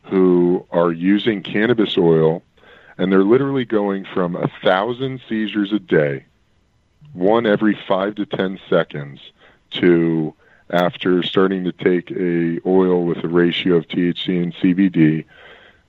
who 0.03 0.65
are 0.71 0.91
using 0.91 1.43
cannabis 1.43 1.97
oil 1.97 2.41
and 2.97 3.11
they're 3.11 3.23
literally 3.23 3.65
going 3.65 4.05
from 4.05 4.35
a 4.35 4.49
thousand 4.63 5.21
seizures 5.27 5.73
a 5.73 5.79
day, 5.79 6.25
one 7.13 7.45
every 7.45 7.77
five 7.87 8.15
to 8.15 8.25
ten 8.25 8.59
seconds, 8.69 9.19
to 9.71 10.33
after 10.69 11.21
starting 11.21 11.63
to 11.63 11.71
take 11.71 12.09
a 12.11 12.59
oil 12.67 13.05
with 13.05 13.23
a 13.23 13.27
ratio 13.27 13.75
of 13.75 13.87
THC 13.87 14.41
and 14.41 14.53
CBD, 14.55 15.25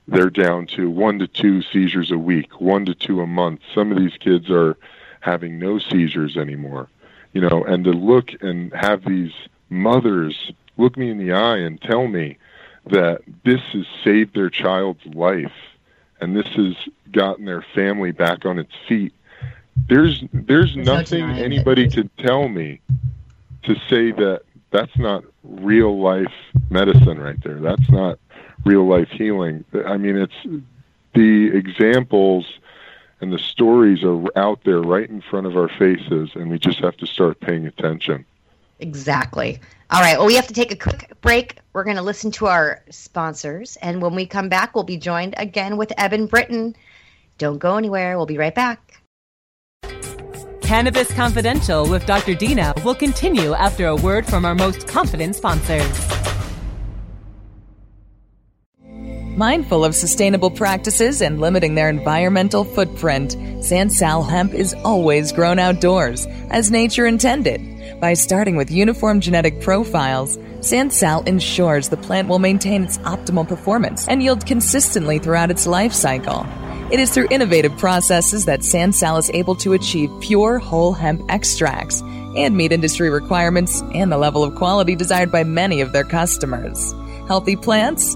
they're 0.07 0.29
down 0.29 0.67
to 0.67 0.89
one 0.89 1.19
to 1.19 1.27
two 1.27 1.61
seizures 1.61 2.11
a 2.11 2.17
week, 2.17 2.61
one 2.61 2.85
to 2.85 2.93
two 2.93 3.21
a 3.21 3.27
month. 3.27 3.61
Some 3.73 3.91
of 3.91 3.97
these 3.97 4.17
kids 4.17 4.49
are 4.49 4.77
having 5.21 5.57
no 5.59 5.79
seizures 5.79 6.37
anymore, 6.37 6.89
you 7.37 7.47
know, 7.47 7.63
and 7.65 7.83
to 7.83 7.91
look 7.91 8.31
and 8.41 8.73
have 8.73 9.05
these 9.05 9.31
mothers 9.69 10.51
look 10.75 10.97
me 10.97 11.11
in 11.11 11.19
the 11.19 11.33
eye 11.33 11.57
and 11.57 11.79
tell 11.79 12.07
me 12.07 12.35
that 12.87 13.21
this 13.45 13.61
has 13.73 13.85
saved 14.03 14.33
their 14.33 14.49
child's 14.49 15.05
life 15.05 15.53
and 16.19 16.35
this 16.35 16.47
has 16.47 16.75
gotten 17.11 17.45
their 17.45 17.61
family 17.75 18.11
back 18.11 18.43
on 18.43 18.57
its 18.57 18.71
feet. 18.87 19.13
There's 19.87 20.23
there's, 20.33 20.75
no 20.75 20.95
nothing 20.95 21.29
it. 21.29 21.43
anybody 21.43 21.87
could 21.87 22.09
tell 22.17 22.47
me 22.47 22.81
to 23.65 23.75
say 23.87 24.09
that 24.13 24.41
that's 24.71 24.97
not 24.97 25.23
real 25.43 26.01
life 26.01 26.33
medicine 26.71 27.19
right 27.19 27.39
there. 27.43 27.59
That's 27.59 27.87
not 27.91 28.17
real 28.65 28.87
life 28.87 29.09
healing. 29.11 29.63
I 29.85 29.97
mean, 29.97 30.17
it's 30.17 30.63
the 31.13 31.55
examples 31.55 32.47
and 33.21 33.33
the 33.33 33.39
stories 33.39 34.03
are 34.03 34.23
out 34.37 34.63
there 34.63 34.81
right 34.81 35.09
in 35.09 35.21
front 35.21 35.47
of 35.47 35.57
our 35.57 35.69
faces, 35.69 36.31
and 36.35 36.49
we 36.49 36.59
just 36.59 36.79
have 36.79 36.97
to 36.97 37.07
start 37.07 37.39
paying 37.39 37.65
attention. 37.65 38.25
Exactly. 38.79 39.59
All 39.89 40.01
right. 40.01 40.17
Well, 40.17 40.27
we 40.27 40.35
have 40.35 40.47
to 40.47 40.53
take 40.53 40.71
a 40.71 40.75
quick 40.75 41.11
break. 41.21 41.57
We're 41.73 41.83
going 41.83 41.95
to 41.95 42.01
listen 42.01 42.31
to 42.31 42.47
our 42.47 42.83
sponsors. 42.89 43.77
And 43.81 44.01
when 44.01 44.15
we 44.15 44.25
come 44.25 44.49
back, 44.49 44.75
we'll 44.75 44.83
be 44.83 44.97
joined 44.97 45.33
again 45.37 45.77
with 45.77 45.91
Evan 45.97 46.27
Britton. 46.27 46.75
Don't 47.37 47.57
go 47.57 47.77
anywhere. 47.77 48.17
We'll 48.17 48.25
be 48.25 48.37
right 48.37 48.53
back. 48.53 49.01
Cannabis 50.61 51.11
Confidential 51.13 51.89
with 51.89 52.05
Dr. 52.05 52.35
Dina 52.35 52.73
will 52.83 52.95
continue 52.95 53.53
after 53.53 53.87
a 53.87 53.95
word 53.95 54.25
from 54.25 54.43
our 54.43 54.53
most 54.53 54.85
confident 54.85 55.35
sponsors. 55.35 56.36
Mindful 59.37 59.85
of 59.85 59.93
sustainable 59.93 60.49
practices 60.49 61.21
and 61.21 61.39
limiting 61.39 61.75
their 61.75 61.89
environmental 61.89 62.63
footprint, 62.63 63.35
Sansal 63.59 64.27
hemp 64.27 64.55
is 64.55 64.73
always 64.83 65.31
grown 65.31 65.59
outdoors, 65.59 66.25
as 66.49 66.71
nature 66.71 67.05
intended. 67.05 67.61
By 68.01 68.15
starting 68.15 68.55
with 68.55 68.71
uniform 68.71 69.21
genetic 69.21 69.61
profiles, 69.61 70.37
Sansal 70.61 71.27
ensures 71.27 71.87
the 71.87 71.97
plant 71.97 72.29
will 72.29 72.39
maintain 72.39 72.83
its 72.83 72.97
optimal 72.99 73.47
performance 73.47 74.07
and 74.07 74.23
yield 74.23 74.43
consistently 74.43 75.19
throughout 75.19 75.51
its 75.51 75.67
life 75.67 75.93
cycle. 75.93 76.43
It 76.91 76.99
is 76.99 77.11
through 77.11 77.27
innovative 77.29 77.77
processes 77.77 78.45
that 78.45 78.61
Sansal 78.61 79.19
is 79.19 79.29
able 79.29 79.53
to 79.57 79.73
achieve 79.73 80.09
pure 80.19 80.57
whole 80.57 80.93
hemp 80.93 81.21
extracts 81.29 82.01
and 82.01 82.57
meet 82.57 82.71
industry 82.71 83.11
requirements 83.11 83.83
and 83.93 84.11
the 84.11 84.17
level 84.17 84.43
of 84.43 84.55
quality 84.55 84.95
desired 84.95 85.31
by 85.31 85.43
many 85.43 85.81
of 85.81 85.93
their 85.93 86.03
customers. 86.03 86.95
Healthy 87.27 87.57
plants, 87.57 88.15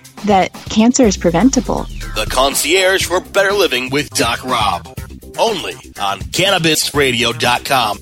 that 0.25 0.53
cancer 0.69 1.03
is 1.03 1.17
preventable. 1.17 1.83
The 2.15 2.27
concierge 2.29 3.05
for 3.05 3.19
better 3.19 3.53
living 3.53 3.89
with 3.89 4.09
Doc 4.11 4.43
Rob. 4.43 4.87
Only 5.39 5.73
on 5.99 6.19
CannabisRadio.com. 6.19 7.99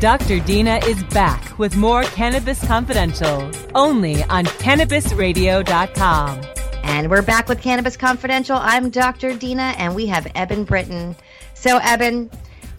Dr. 0.00 0.40
Dina 0.40 0.80
is 0.84 1.02
back 1.04 1.58
with 1.58 1.76
more 1.76 2.02
Cannabis 2.02 2.62
Confidential, 2.66 3.50
only 3.74 4.22
on 4.24 4.44
CannabisRadio.com. 4.44 6.42
And 6.82 7.10
we're 7.10 7.22
back 7.22 7.48
with 7.48 7.62
Cannabis 7.62 7.96
Confidential. 7.96 8.58
I'm 8.60 8.90
Dr. 8.90 9.34
Dina, 9.34 9.74
and 9.78 9.94
we 9.94 10.04
have 10.06 10.30
Eben 10.34 10.64
Britton. 10.64 11.16
So, 11.54 11.78
Eben, 11.78 12.30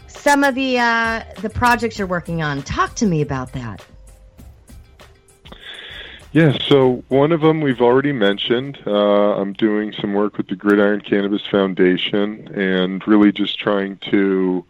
some 0.05 0.43
of 0.43 0.53
the 0.53 0.77
uh, 0.77 1.23
the 1.41 1.49
projects 1.49 1.97
you're 1.97 2.07
working 2.07 2.43
on, 2.43 2.61
talk 2.61 2.93
to 2.95 3.07
me 3.07 3.21
about 3.21 3.53
that. 3.53 3.83
Yeah, 6.35 6.57
so 6.67 7.01
one 7.07 7.31
of 7.31 7.39
them 7.39 7.61
we've 7.61 7.79
already 7.79 8.11
mentioned. 8.11 8.77
Uh, 8.85 9.37
I'm 9.37 9.53
doing 9.53 9.93
some 9.93 10.13
work 10.13 10.35
with 10.35 10.49
the 10.49 10.55
Gridiron 10.57 10.99
Cannabis 10.99 11.47
Foundation 11.49 12.49
and 12.53 13.01
really 13.07 13.31
just 13.31 13.57
trying 13.57 13.99
to 14.11 14.65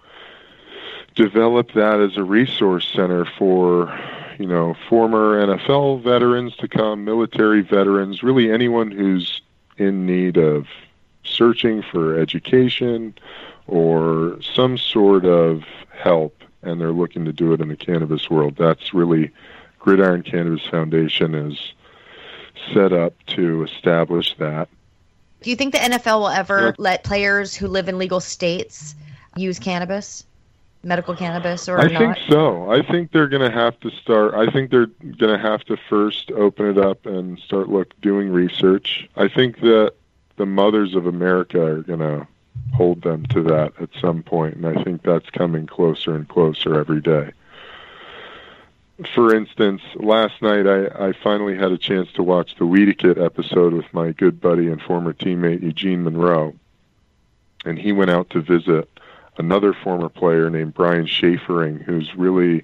develop 1.15 1.71
that 1.71 1.99
as 2.01 2.17
a 2.17 2.23
resource 2.23 2.87
center 2.93 3.25
for, 3.25 3.99
you 4.37 4.45
know, 4.45 4.75
former 4.87 5.43
NFL 5.43 6.03
veterans 6.03 6.55
to 6.57 6.67
come, 6.67 7.03
military 7.03 7.61
veterans, 7.61 8.21
really 8.21 8.51
anyone 8.51 8.91
who's 8.91 9.41
in 9.77 10.05
need 10.05 10.37
of 10.37 10.67
searching 11.23 11.81
for 11.81 12.19
education 12.19 13.15
or 13.65 14.39
some 14.39 14.77
sort 14.77 15.25
of 15.25 15.63
help 15.89 16.43
and 16.61 16.79
they're 16.79 16.91
looking 16.91 17.25
to 17.25 17.33
do 17.33 17.53
it 17.53 17.61
in 17.61 17.69
the 17.69 17.75
cannabis 17.75 18.29
world. 18.29 18.55
That's 18.55 18.93
really 18.93 19.31
Gridiron 19.85 20.23
Cannabis 20.23 20.65
Foundation 20.65 21.35
is 21.35 21.73
set 22.73 22.91
up 22.91 23.13
to 23.27 23.63
establish 23.63 24.35
that. 24.39 24.67
Do 25.43 25.51
you 25.51 25.55
think 25.55 25.73
the 25.73 25.79
NFL 25.79 26.21
will 26.21 26.29
ever 26.29 26.65
yeah. 26.69 26.71
let 26.79 27.03
players 27.03 27.55
who 27.55 27.67
live 27.67 27.87
in 27.87 27.99
legal 27.99 28.19
states 28.19 28.95
use 29.35 29.59
cannabis, 29.59 30.25
medical 30.83 31.15
cannabis, 31.15 31.69
or 31.69 31.77
I 31.77 31.85
not? 31.85 31.99
think 31.99 32.17
so. 32.27 32.71
I 32.71 32.81
think 32.81 33.11
they're 33.11 33.27
going 33.27 33.47
to 33.47 33.55
have 33.55 33.79
to 33.81 33.91
start. 33.91 34.33
I 34.33 34.51
think 34.51 34.71
they're 34.71 34.87
going 34.87 35.37
to 35.37 35.37
have 35.37 35.63
to 35.65 35.77
first 35.87 36.31
open 36.31 36.65
it 36.65 36.79
up 36.79 37.05
and 37.05 37.37
start 37.37 37.69
look 37.69 37.93
doing 38.01 38.31
research. 38.31 39.07
I 39.15 39.27
think 39.27 39.59
that 39.59 39.93
the 40.37 40.47
mothers 40.47 40.95
of 40.95 41.05
America 41.05 41.63
are 41.63 41.83
going 41.83 41.99
to 41.99 42.27
hold 42.73 43.03
them 43.03 43.27
to 43.27 43.43
that 43.43 43.73
at 43.79 43.89
some 44.01 44.23
point, 44.23 44.55
and 44.55 44.65
I 44.65 44.83
think 44.83 45.03
that's 45.03 45.29
coming 45.29 45.67
closer 45.67 46.15
and 46.15 46.27
closer 46.27 46.73
every 46.73 47.01
day 47.01 47.33
for 49.13 49.35
instance, 49.35 49.81
last 49.95 50.41
night 50.41 50.67
I, 50.67 51.07
I 51.07 51.13
finally 51.23 51.57
had 51.57 51.71
a 51.71 51.77
chance 51.77 52.11
to 52.13 52.23
watch 52.23 52.55
the 52.55 52.65
Weediquette 52.65 53.23
episode 53.23 53.73
with 53.73 53.93
my 53.93 54.11
good 54.11 54.39
buddy 54.39 54.67
and 54.69 54.81
former 54.81 55.13
teammate 55.13 55.61
Eugene 55.61 56.03
Monroe. 56.03 56.53
And 57.65 57.77
he 57.77 57.91
went 57.91 58.11
out 58.11 58.29
to 58.29 58.41
visit 58.41 58.89
another 59.37 59.73
former 59.73 60.07
player 60.07 60.49
named 60.49 60.73
Brian 60.73 61.07
Schaefering, 61.07 61.79
who's 61.79 62.15
really 62.15 62.63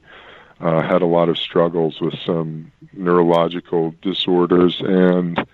uh, 0.61 0.81
had 0.81 1.01
a 1.01 1.07
lot 1.07 1.27
of 1.27 1.37
struggles 1.37 1.99
with 1.99 2.17
some 2.25 2.71
neurological 2.93 3.93
disorders. 4.01 4.79
And, 4.79 5.45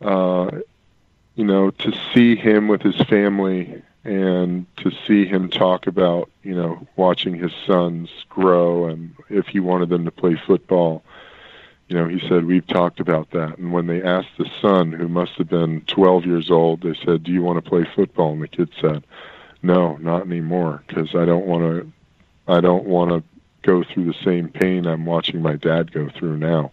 uh, 0.00 0.50
you 1.36 1.44
know, 1.44 1.70
to 1.70 1.92
see 2.12 2.34
him 2.34 2.66
with 2.66 2.82
his 2.82 2.96
family 3.02 3.82
and 4.04 4.66
to 4.76 4.90
see 5.06 5.24
him 5.24 5.48
talk 5.48 5.86
about 5.86 6.30
you 6.42 6.54
know 6.54 6.86
watching 6.96 7.34
his 7.34 7.52
sons 7.66 8.10
grow 8.28 8.86
and 8.86 9.14
if 9.30 9.46
he 9.46 9.60
wanted 9.60 9.88
them 9.88 10.04
to 10.04 10.10
play 10.10 10.36
football. 10.46 11.02
You 11.88 11.96
know 11.96 12.08
he 12.08 12.26
said 12.28 12.44
we've 12.46 12.66
talked 12.66 13.00
about 13.00 13.30
that. 13.32 13.58
And 13.58 13.72
when 13.72 13.86
they 13.86 14.02
asked 14.02 14.36
the 14.38 14.50
son 14.60 14.92
who 14.92 15.08
must 15.08 15.32
have 15.32 15.48
been 15.48 15.82
12 15.82 16.24
years 16.26 16.50
old 16.50 16.82
they 16.82 16.94
said 17.04 17.22
do 17.24 17.32
you 17.32 17.42
want 17.42 17.62
to 17.62 17.68
play 17.68 17.84
football? 17.94 18.32
And 18.32 18.42
the 18.42 18.48
kid 18.48 18.70
said 18.80 19.04
no 19.62 19.96
not 19.96 20.22
anymore 20.22 20.82
because 20.86 21.14
i 21.14 21.24
don't 21.24 21.46
want 21.46 21.62
to 21.62 21.92
i 22.48 22.60
don't 22.60 22.84
want 22.84 23.10
to 23.10 23.22
go 23.62 23.82
through 23.82 24.04
the 24.04 24.18
same 24.24 24.48
pain 24.48 24.86
i'm 24.86 25.06
watching 25.06 25.40
my 25.40 25.56
dad 25.56 25.92
go 25.92 26.08
through 26.10 26.36
now. 26.36 26.70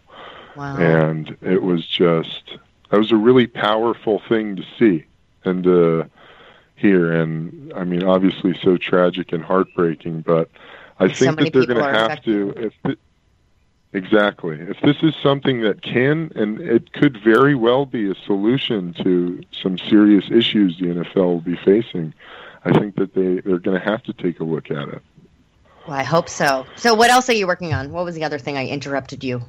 Wow. 0.55 0.77
and 0.77 1.37
it 1.41 1.61
was 1.61 1.85
just 1.85 2.57
that 2.89 2.97
was 2.97 3.11
a 3.11 3.17
really 3.17 3.47
powerful 3.47 4.21
thing 4.27 4.57
to 4.57 4.63
see 4.77 5.05
and 5.45 5.65
uh 5.65 6.03
here. 6.81 7.11
And 7.11 7.71
I 7.73 7.83
mean, 7.83 8.03
obviously, 8.03 8.57
so 8.61 8.77
tragic 8.77 9.31
and 9.31 9.43
heartbreaking. 9.43 10.21
But 10.21 10.49
I 10.99 11.07
think 11.07 11.39
so 11.39 11.43
that 11.43 11.53
they're 11.53 11.65
going 11.65 11.93
to 11.93 11.99
have 11.99 12.23
to. 12.23 12.53
If 12.57 12.73
the, 12.83 12.97
exactly, 13.93 14.59
if 14.59 14.79
this 14.81 14.97
is 15.01 15.13
something 15.21 15.61
that 15.61 15.81
can 15.81 16.31
and 16.35 16.59
it 16.59 16.91
could 16.93 17.17
very 17.23 17.55
well 17.55 17.85
be 17.85 18.09
a 18.09 18.15
solution 18.25 18.93
to 19.03 19.43
some 19.61 19.77
serious 19.77 20.29
issues 20.31 20.77
the 20.79 20.87
NFL 20.87 21.15
will 21.15 21.41
be 21.41 21.55
facing, 21.55 22.13
I 22.65 22.77
think 22.77 22.95
that 22.95 23.13
they 23.13 23.39
they're 23.41 23.59
going 23.59 23.79
to 23.79 23.85
have 23.85 24.03
to 24.03 24.13
take 24.13 24.39
a 24.39 24.43
look 24.43 24.71
at 24.71 24.89
it. 24.89 25.01
Well, 25.87 25.97
I 25.97 26.03
hope 26.03 26.29
so. 26.29 26.65
So, 26.75 26.93
what 26.93 27.09
else 27.09 27.29
are 27.29 27.33
you 27.33 27.47
working 27.47 27.73
on? 27.73 27.91
What 27.91 28.05
was 28.05 28.15
the 28.15 28.23
other 28.23 28.37
thing 28.37 28.57
I 28.57 28.67
interrupted 28.67 29.23
you? 29.23 29.41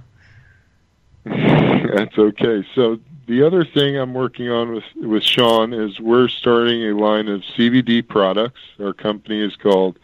That's 1.95 2.19
okay. 2.19 2.67
So 2.75 2.99
the 3.27 3.43
other 3.43 3.65
thing 3.65 3.97
I'm 3.97 4.15
working 4.15 4.51
on 4.51 4.73
with 4.73 4.85
with 4.97 5.23
Sean 5.23 5.73
is 5.73 6.01
we're 6.01 6.29
starting 6.29 6.83
a 6.91 6.95
line 6.95 7.29
of 7.29 7.43
CBD 7.43 8.07
products. 8.07 8.61
Our 8.81 8.93
company 8.93 9.41
is 9.41 9.57
called 9.57 9.99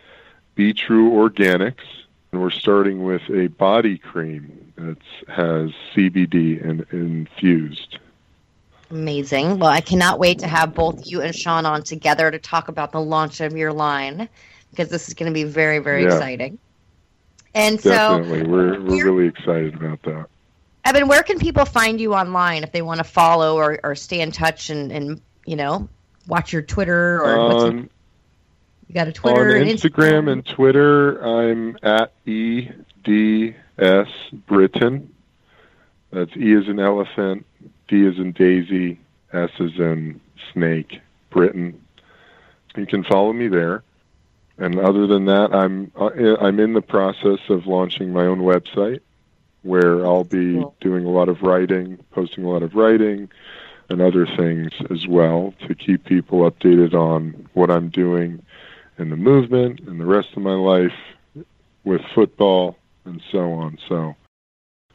Be 0.55 0.73
True 0.73 1.11
Organics, 1.11 1.85
and 2.33 2.41
we're 2.41 2.51
starting 2.51 3.05
with 3.05 3.23
a 3.31 3.49
body 3.49 3.99
cream 3.99 4.73
that 4.77 4.99
has 5.29 5.71
CBD 5.95 6.65
and 6.65 6.87
infused. 6.93 7.99
Amazing. 8.91 9.59
Well, 9.59 9.71
I 9.71 9.83
cannot 9.83 10.19
wait 10.19 10.39
to 10.39 10.49
have 10.49 10.75
both 10.75 11.07
you 11.07 11.21
and 11.21 11.35
Sean 11.35 11.67
on 11.67 11.83
together 11.83 12.31
to 12.31 12.39
talk 12.39 12.69
about 12.69 12.93
the 12.93 13.01
launch 13.01 13.41
of 13.41 13.55
your 13.55 13.73
line 13.73 14.29
because 14.71 14.89
this 14.89 15.09
is 15.09 15.15
going 15.15 15.31
to 15.31 15.35
be 15.35 15.45
very, 15.45 15.79
very 15.79 16.05
yeah. 16.05 16.15
exciting. 16.15 16.59
And 17.55 17.81
so, 17.81 17.91
definitely, 17.91 18.47
we're 18.47 18.81
we're 18.81 19.05
really 19.05 19.27
excited 19.27 19.75
about 19.75 20.03
that. 20.03 20.29
Eben, 20.85 21.09
where 21.09 21.23
can 21.23 21.39
people 21.39 21.65
find 21.65 22.01
you 22.01 22.15
online 22.15 22.63
if 22.63 22.73
they 22.73 22.83
want 22.83 22.99
to 22.99 23.05
follow 23.05 23.57
or, 23.57 23.79
or 23.83 23.95
stay 23.95 24.21
in 24.21 24.31
touch 24.33 24.71
and, 24.71 24.91
and 24.91 25.21
you 25.45 25.57
know 25.57 25.89
watch 26.27 26.53
your 26.53 26.63
Twitter 26.63 27.23
or 27.23 27.49
what's 27.49 27.65
Um, 27.65 27.91
you 28.89 28.95
got 28.95 29.09
a 29.09 29.13
Twitter 29.13 29.51
on 29.51 29.63
and 29.63 29.71
Instagram 29.71 30.31
and 30.31 30.47
Twitter, 30.47 31.23
I'm 31.23 31.77
at 31.83 32.13
E 32.27 32.71
D 33.05 33.55
S 33.79 34.09
Britton. 34.47 35.13
That's 36.11 36.35
E 36.37 36.55
is 36.55 36.69
in 36.69 36.81
elephant, 36.81 37.45
D 37.87 38.07
is 38.07 38.19
in 38.19 38.33
Daisy, 38.33 38.99
S 39.33 39.51
is 39.59 39.79
in 39.79 40.21
snake, 40.53 41.01
Britton. 41.31 41.81
You 42.77 42.87
can 42.87 43.05
follow 43.05 43.33
me 43.33 43.49
there. 43.49 43.83
And 44.57 44.79
other 44.79 45.07
than 45.07 45.27
that, 45.27 45.55
I'm 45.55 45.93
uh, 45.95 46.11
I'm 46.41 46.59
in 46.59 46.73
the 46.73 46.83
process 46.83 47.39
of 47.49 47.67
launching 47.67 48.13
my 48.13 48.27
own 48.27 48.41
website, 48.41 49.01
where 49.63 50.07
I'll 50.07 50.25
be 50.25 50.65
doing 50.81 51.05
a 51.05 51.11
lot 51.11 51.29
of 51.29 51.43
writing, 51.43 51.99
posting 52.13 52.45
a 52.45 52.51
lot 52.51 52.63
of 52.63 52.75
writing, 52.75 53.29
and 53.91 54.01
other 54.01 54.27
things 54.27 54.73
as 54.91 55.07
well 55.07 55.55
to 55.67 55.75
keep 55.75 56.05
people 56.05 56.51
updated 56.51 56.95
on 56.95 57.49
what 57.55 57.71
I'm 57.71 57.89
doing 57.89 58.43
in 58.99 59.11
the 59.11 59.17
movement 59.17 59.81
and 59.81 60.01
the 60.01 60.05
rest 60.05 60.29
of 60.37 60.43
my 60.43 60.55
life 60.55 60.93
with 61.85 62.03
football 62.15 62.77
and 63.05 63.23
so 63.33 63.53
on. 63.53 63.79
So, 63.89 64.15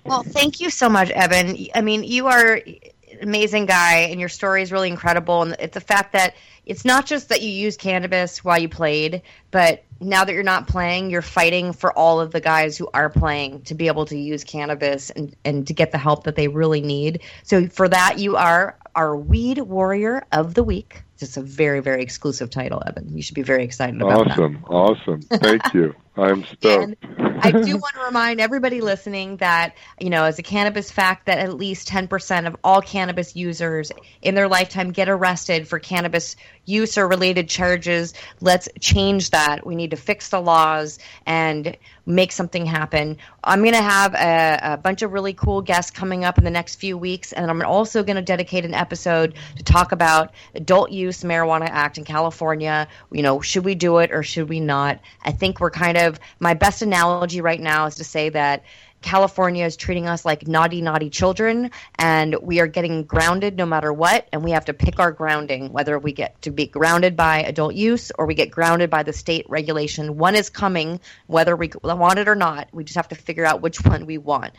Well, 0.06 0.24
thank 0.24 0.60
you 0.60 0.70
so 0.70 0.90
much, 0.90 1.10
Evan. 1.10 1.58
I 1.74 1.82
mean, 1.82 2.04
you 2.04 2.28
are 2.28 2.56
an 2.56 3.20
amazing 3.22 3.66
guy, 3.66 4.08
and 4.12 4.20
your 4.20 4.30
story 4.30 4.62
is 4.62 4.72
really 4.72 4.90
incredible. 4.90 5.42
And 5.42 5.56
it's 5.60 5.74
the 5.74 5.82
fact 5.82 6.14
that 6.14 6.36
it's 6.66 6.86
not 6.86 7.06
just 7.06 7.30
that 7.30 7.42
you 7.42 7.50
used 7.50 7.80
cannabis 7.80 8.44
while 8.44 8.60
you 8.60 8.70
played, 8.70 9.24
but 9.52 9.84
now 10.04 10.24
that 10.24 10.34
you're 10.34 10.44
not 10.44 10.68
playing, 10.68 11.10
you're 11.10 11.22
fighting 11.22 11.74
for 11.74 11.92
all 11.98 12.20
of 12.20 12.32
the 12.32 12.42
guys 12.42 12.78
who 12.78 12.90
are 12.94 13.10
playing 13.10 13.62
to 13.64 13.76
be 13.76 13.88
able 13.88 14.06
to 14.08 14.18
use 14.18 14.44
cannabis 14.44 15.10
and, 15.10 15.36
and 15.44 15.68
to 15.68 15.74
get 15.74 15.92
the 15.92 15.98
help 15.98 16.24
that 16.26 16.36
they 16.36 16.48
really 16.48 16.82
need. 16.82 17.22
So 17.44 17.68
for 17.68 17.88
that, 17.90 18.20
you 18.20 18.36
are 18.36 18.78
our 18.96 19.16
weed 19.16 19.60
warrior 19.60 20.26
of 20.32 20.54
the 20.54 20.64
week. 20.64 21.04
It's 21.20 21.38
a 21.38 21.42
very, 21.42 21.80
very 21.80 22.04
exclusive 22.04 22.50
title, 22.50 22.84
Evan. 22.86 23.16
You 23.16 23.24
should 23.24 23.36
be 23.36 23.44
very 23.44 23.64
excited 23.64 24.02
about 24.02 24.32
awesome, 24.32 24.54
that. 24.54 24.70
Awesome. 24.70 25.22
Thank 25.22 25.74
you. 25.74 25.96
I'm 26.18 26.44
stoked. 26.44 26.96
I 27.44 27.52
do 27.64 27.78
want 27.78 27.96
to 27.96 28.02
remind 28.02 28.40
everybody 28.40 28.82
listening 28.82 29.38
that, 29.38 29.76
you 30.00 30.10
know, 30.10 30.24
as 30.24 30.40
a 30.40 30.44
cannabis 30.44 30.90
fact, 30.90 31.26
that 31.26 31.40
at 31.40 31.54
least 31.54 31.88
10% 31.90 32.48
of 32.48 32.56
all 32.64 32.82
cannabis 32.82 33.36
users 33.36 33.92
in 34.22 34.34
their 34.34 34.48
lifetime 34.48 34.92
get 34.92 35.10
arrested 35.10 35.68
for 35.68 35.78
cannabis 35.78 36.36
use 36.66 36.98
or 36.98 37.08
related 37.08 37.50
charges. 37.50 38.14
Let's 38.40 38.70
change 38.80 39.32
that. 39.32 39.66
We 39.66 39.76
need 39.76 39.92
to 39.92 39.98
fix 39.98 40.30
the 40.30 40.42
laws 40.42 41.00
and 41.26 41.78
make 42.06 42.32
something 42.32 42.66
happen. 42.66 43.18
I'm 43.44 43.62
going 43.62 43.74
to 43.74 43.82
have 43.82 44.14
a, 44.14 44.74
a, 44.74 44.78
bunch 44.78 45.02
of 45.02 45.14
really 45.14 45.34
cool 45.34 45.62
guests 45.62 45.90
coming 45.90 46.26
up 46.26 46.38
in 46.38 46.44
the 46.44 46.50
next 46.50 46.76
few 46.76 46.98
weeks, 46.98 47.32
and 47.32 47.50
I'm 47.50 47.62
also 47.62 48.04
going 48.04 48.18
to 48.18 48.22
dedicate 48.22 48.66
an 48.66 48.74
episode 48.74 49.36
to 49.58 49.64
talk 49.64 49.92
about 49.94 50.34
adult 50.54 50.92
use 50.92 51.24
marijuana 51.24 51.68
act 51.70 51.98
in 51.98 52.04
California. 52.04 52.88
You 53.12 53.22
know, 53.22 53.40
should 53.40 53.64
we 53.64 53.76
do 53.76 54.00
it 54.00 54.12
or 54.12 54.22
should 54.22 54.50
we 54.50 54.60
not? 54.60 55.00
I 55.24 55.32
think 55.32 55.60
we're 55.60 55.72
kind 55.72 55.98
of 55.98 56.20
my 56.40 56.54
best 56.54 56.82
analogy 56.82 57.40
right 57.40 57.62
now 57.62 57.86
is 57.86 57.96
to 57.96 58.04
say 58.04 58.30
that 58.30 58.64
California 59.04 59.66
is 59.66 59.78
treating 59.78 60.08
us 60.08 60.26
like 60.26 60.48
naughty, 60.48 60.82
naughty 60.82 61.10
children, 61.10 61.70
and 62.00 62.36
we 62.42 62.60
are 62.62 62.68
getting 62.68 63.04
grounded 63.04 63.58
no 63.58 63.66
matter 63.66 63.94
what, 63.94 64.28
and 64.32 64.44
we 64.44 64.52
have 64.52 64.66
to 64.66 64.74
pick 64.74 65.00
our 65.00 65.12
grounding, 65.12 65.72
whether 65.72 66.00
we 66.00 66.14
get 66.14 66.42
to 66.42 66.52
be 66.52 66.66
grounded 66.66 67.16
by 67.16 67.44
adult 67.44 67.76
use 67.76 68.12
or 68.18 68.26
we 68.26 68.34
get 68.34 68.50
grounded 68.50 68.90
by 68.90 69.04
the 69.04 69.14
state 69.14 69.46
regulation. 69.50 70.18
One 70.18 70.36
is 70.36 70.50
coming, 70.50 71.02
whether 71.28 71.56
we 71.56 71.70
want 71.84 72.18
it 72.18 72.28
or 72.28 72.36
not. 72.36 72.70
We 72.72 72.86
just 72.86 72.96
have 72.96 73.10
to 73.10 73.16
figure 73.16 73.46
out 73.46 73.62
which 73.62 73.84
one 73.84 74.06
we 74.06 74.18
want. 74.18 74.54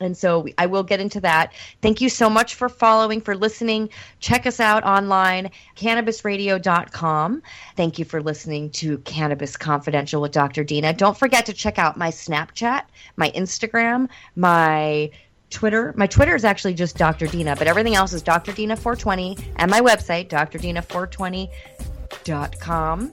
And 0.00 0.16
so 0.16 0.46
I 0.58 0.66
will 0.66 0.82
get 0.82 1.00
into 1.00 1.20
that. 1.20 1.52
Thank 1.80 2.00
you 2.00 2.08
so 2.08 2.28
much 2.28 2.54
for 2.54 2.68
following, 2.68 3.20
for 3.20 3.36
listening. 3.36 3.88
Check 4.20 4.46
us 4.46 4.60
out 4.60 4.84
online, 4.84 5.50
cannabisradio.com. 5.76 7.42
Thank 7.76 7.98
you 7.98 8.04
for 8.04 8.22
listening 8.22 8.70
to 8.70 8.98
Cannabis 8.98 9.56
Confidential 9.56 10.20
with 10.20 10.32
Dr. 10.32 10.64
Dina. 10.64 10.92
Don't 10.92 11.16
forget 11.16 11.46
to 11.46 11.52
check 11.52 11.78
out 11.78 11.96
my 11.96 12.10
Snapchat, 12.10 12.82
my 13.16 13.30
Instagram, 13.30 14.08
my 14.34 15.10
Twitter. 15.50 15.94
My 15.96 16.06
Twitter 16.06 16.34
is 16.34 16.44
actually 16.44 16.74
just 16.74 16.98
Dr. 16.98 17.26
Dina, 17.26 17.56
but 17.56 17.66
everything 17.66 17.94
else 17.94 18.12
is 18.12 18.22
Dr. 18.22 18.52
Dina 18.52 18.76
420 18.76 19.38
and 19.56 19.70
my 19.70 19.80
website, 19.80 20.28
drdina420.com. 20.28 23.12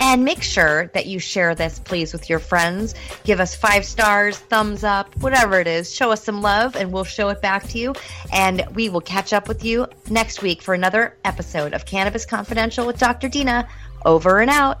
And 0.00 0.24
make 0.24 0.42
sure 0.42 0.86
that 0.94 1.06
you 1.06 1.18
share 1.18 1.54
this, 1.54 1.78
please, 1.78 2.12
with 2.12 2.30
your 2.30 2.38
friends. 2.38 2.94
Give 3.24 3.38
us 3.40 3.54
five 3.54 3.84
stars, 3.84 4.38
thumbs 4.38 4.82
up, 4.82 5.14
whatever 5.16 5.60
it 5.60 5.66
is. 5.66 5.94
Show 5.94 6.10
us 6.10 6.24
some 6.24 6.40
love, 6.42 6.74
and 6.76 6.92
we'll 6.92 7.04
show 7.04 7.28
it 7.28 7.42
back 7.42 7.68
to 7.68 7.78
you. 7.78 7.94
And 8.32 8.64
we 8.74 8.88
will 8.88 9.00
catch 9.00 9.32
up 9.32 9.46
with 9.46 9.64
you 9.64 9.86
next 10.08 10.42
week 10.42 10.62
for 10.62 10.74
another 10.74 11.16
episode 11.24 11.74
of 11.74 11.84
Cannabis 11.84 12.24
Confidential 12.24 12.86
with 12.86 12.98
Dr. 12.98 13.28
Dina. 13.28 13.68
Over 14.04 14.40
and 14.40 14.50
out. 14.50 14.80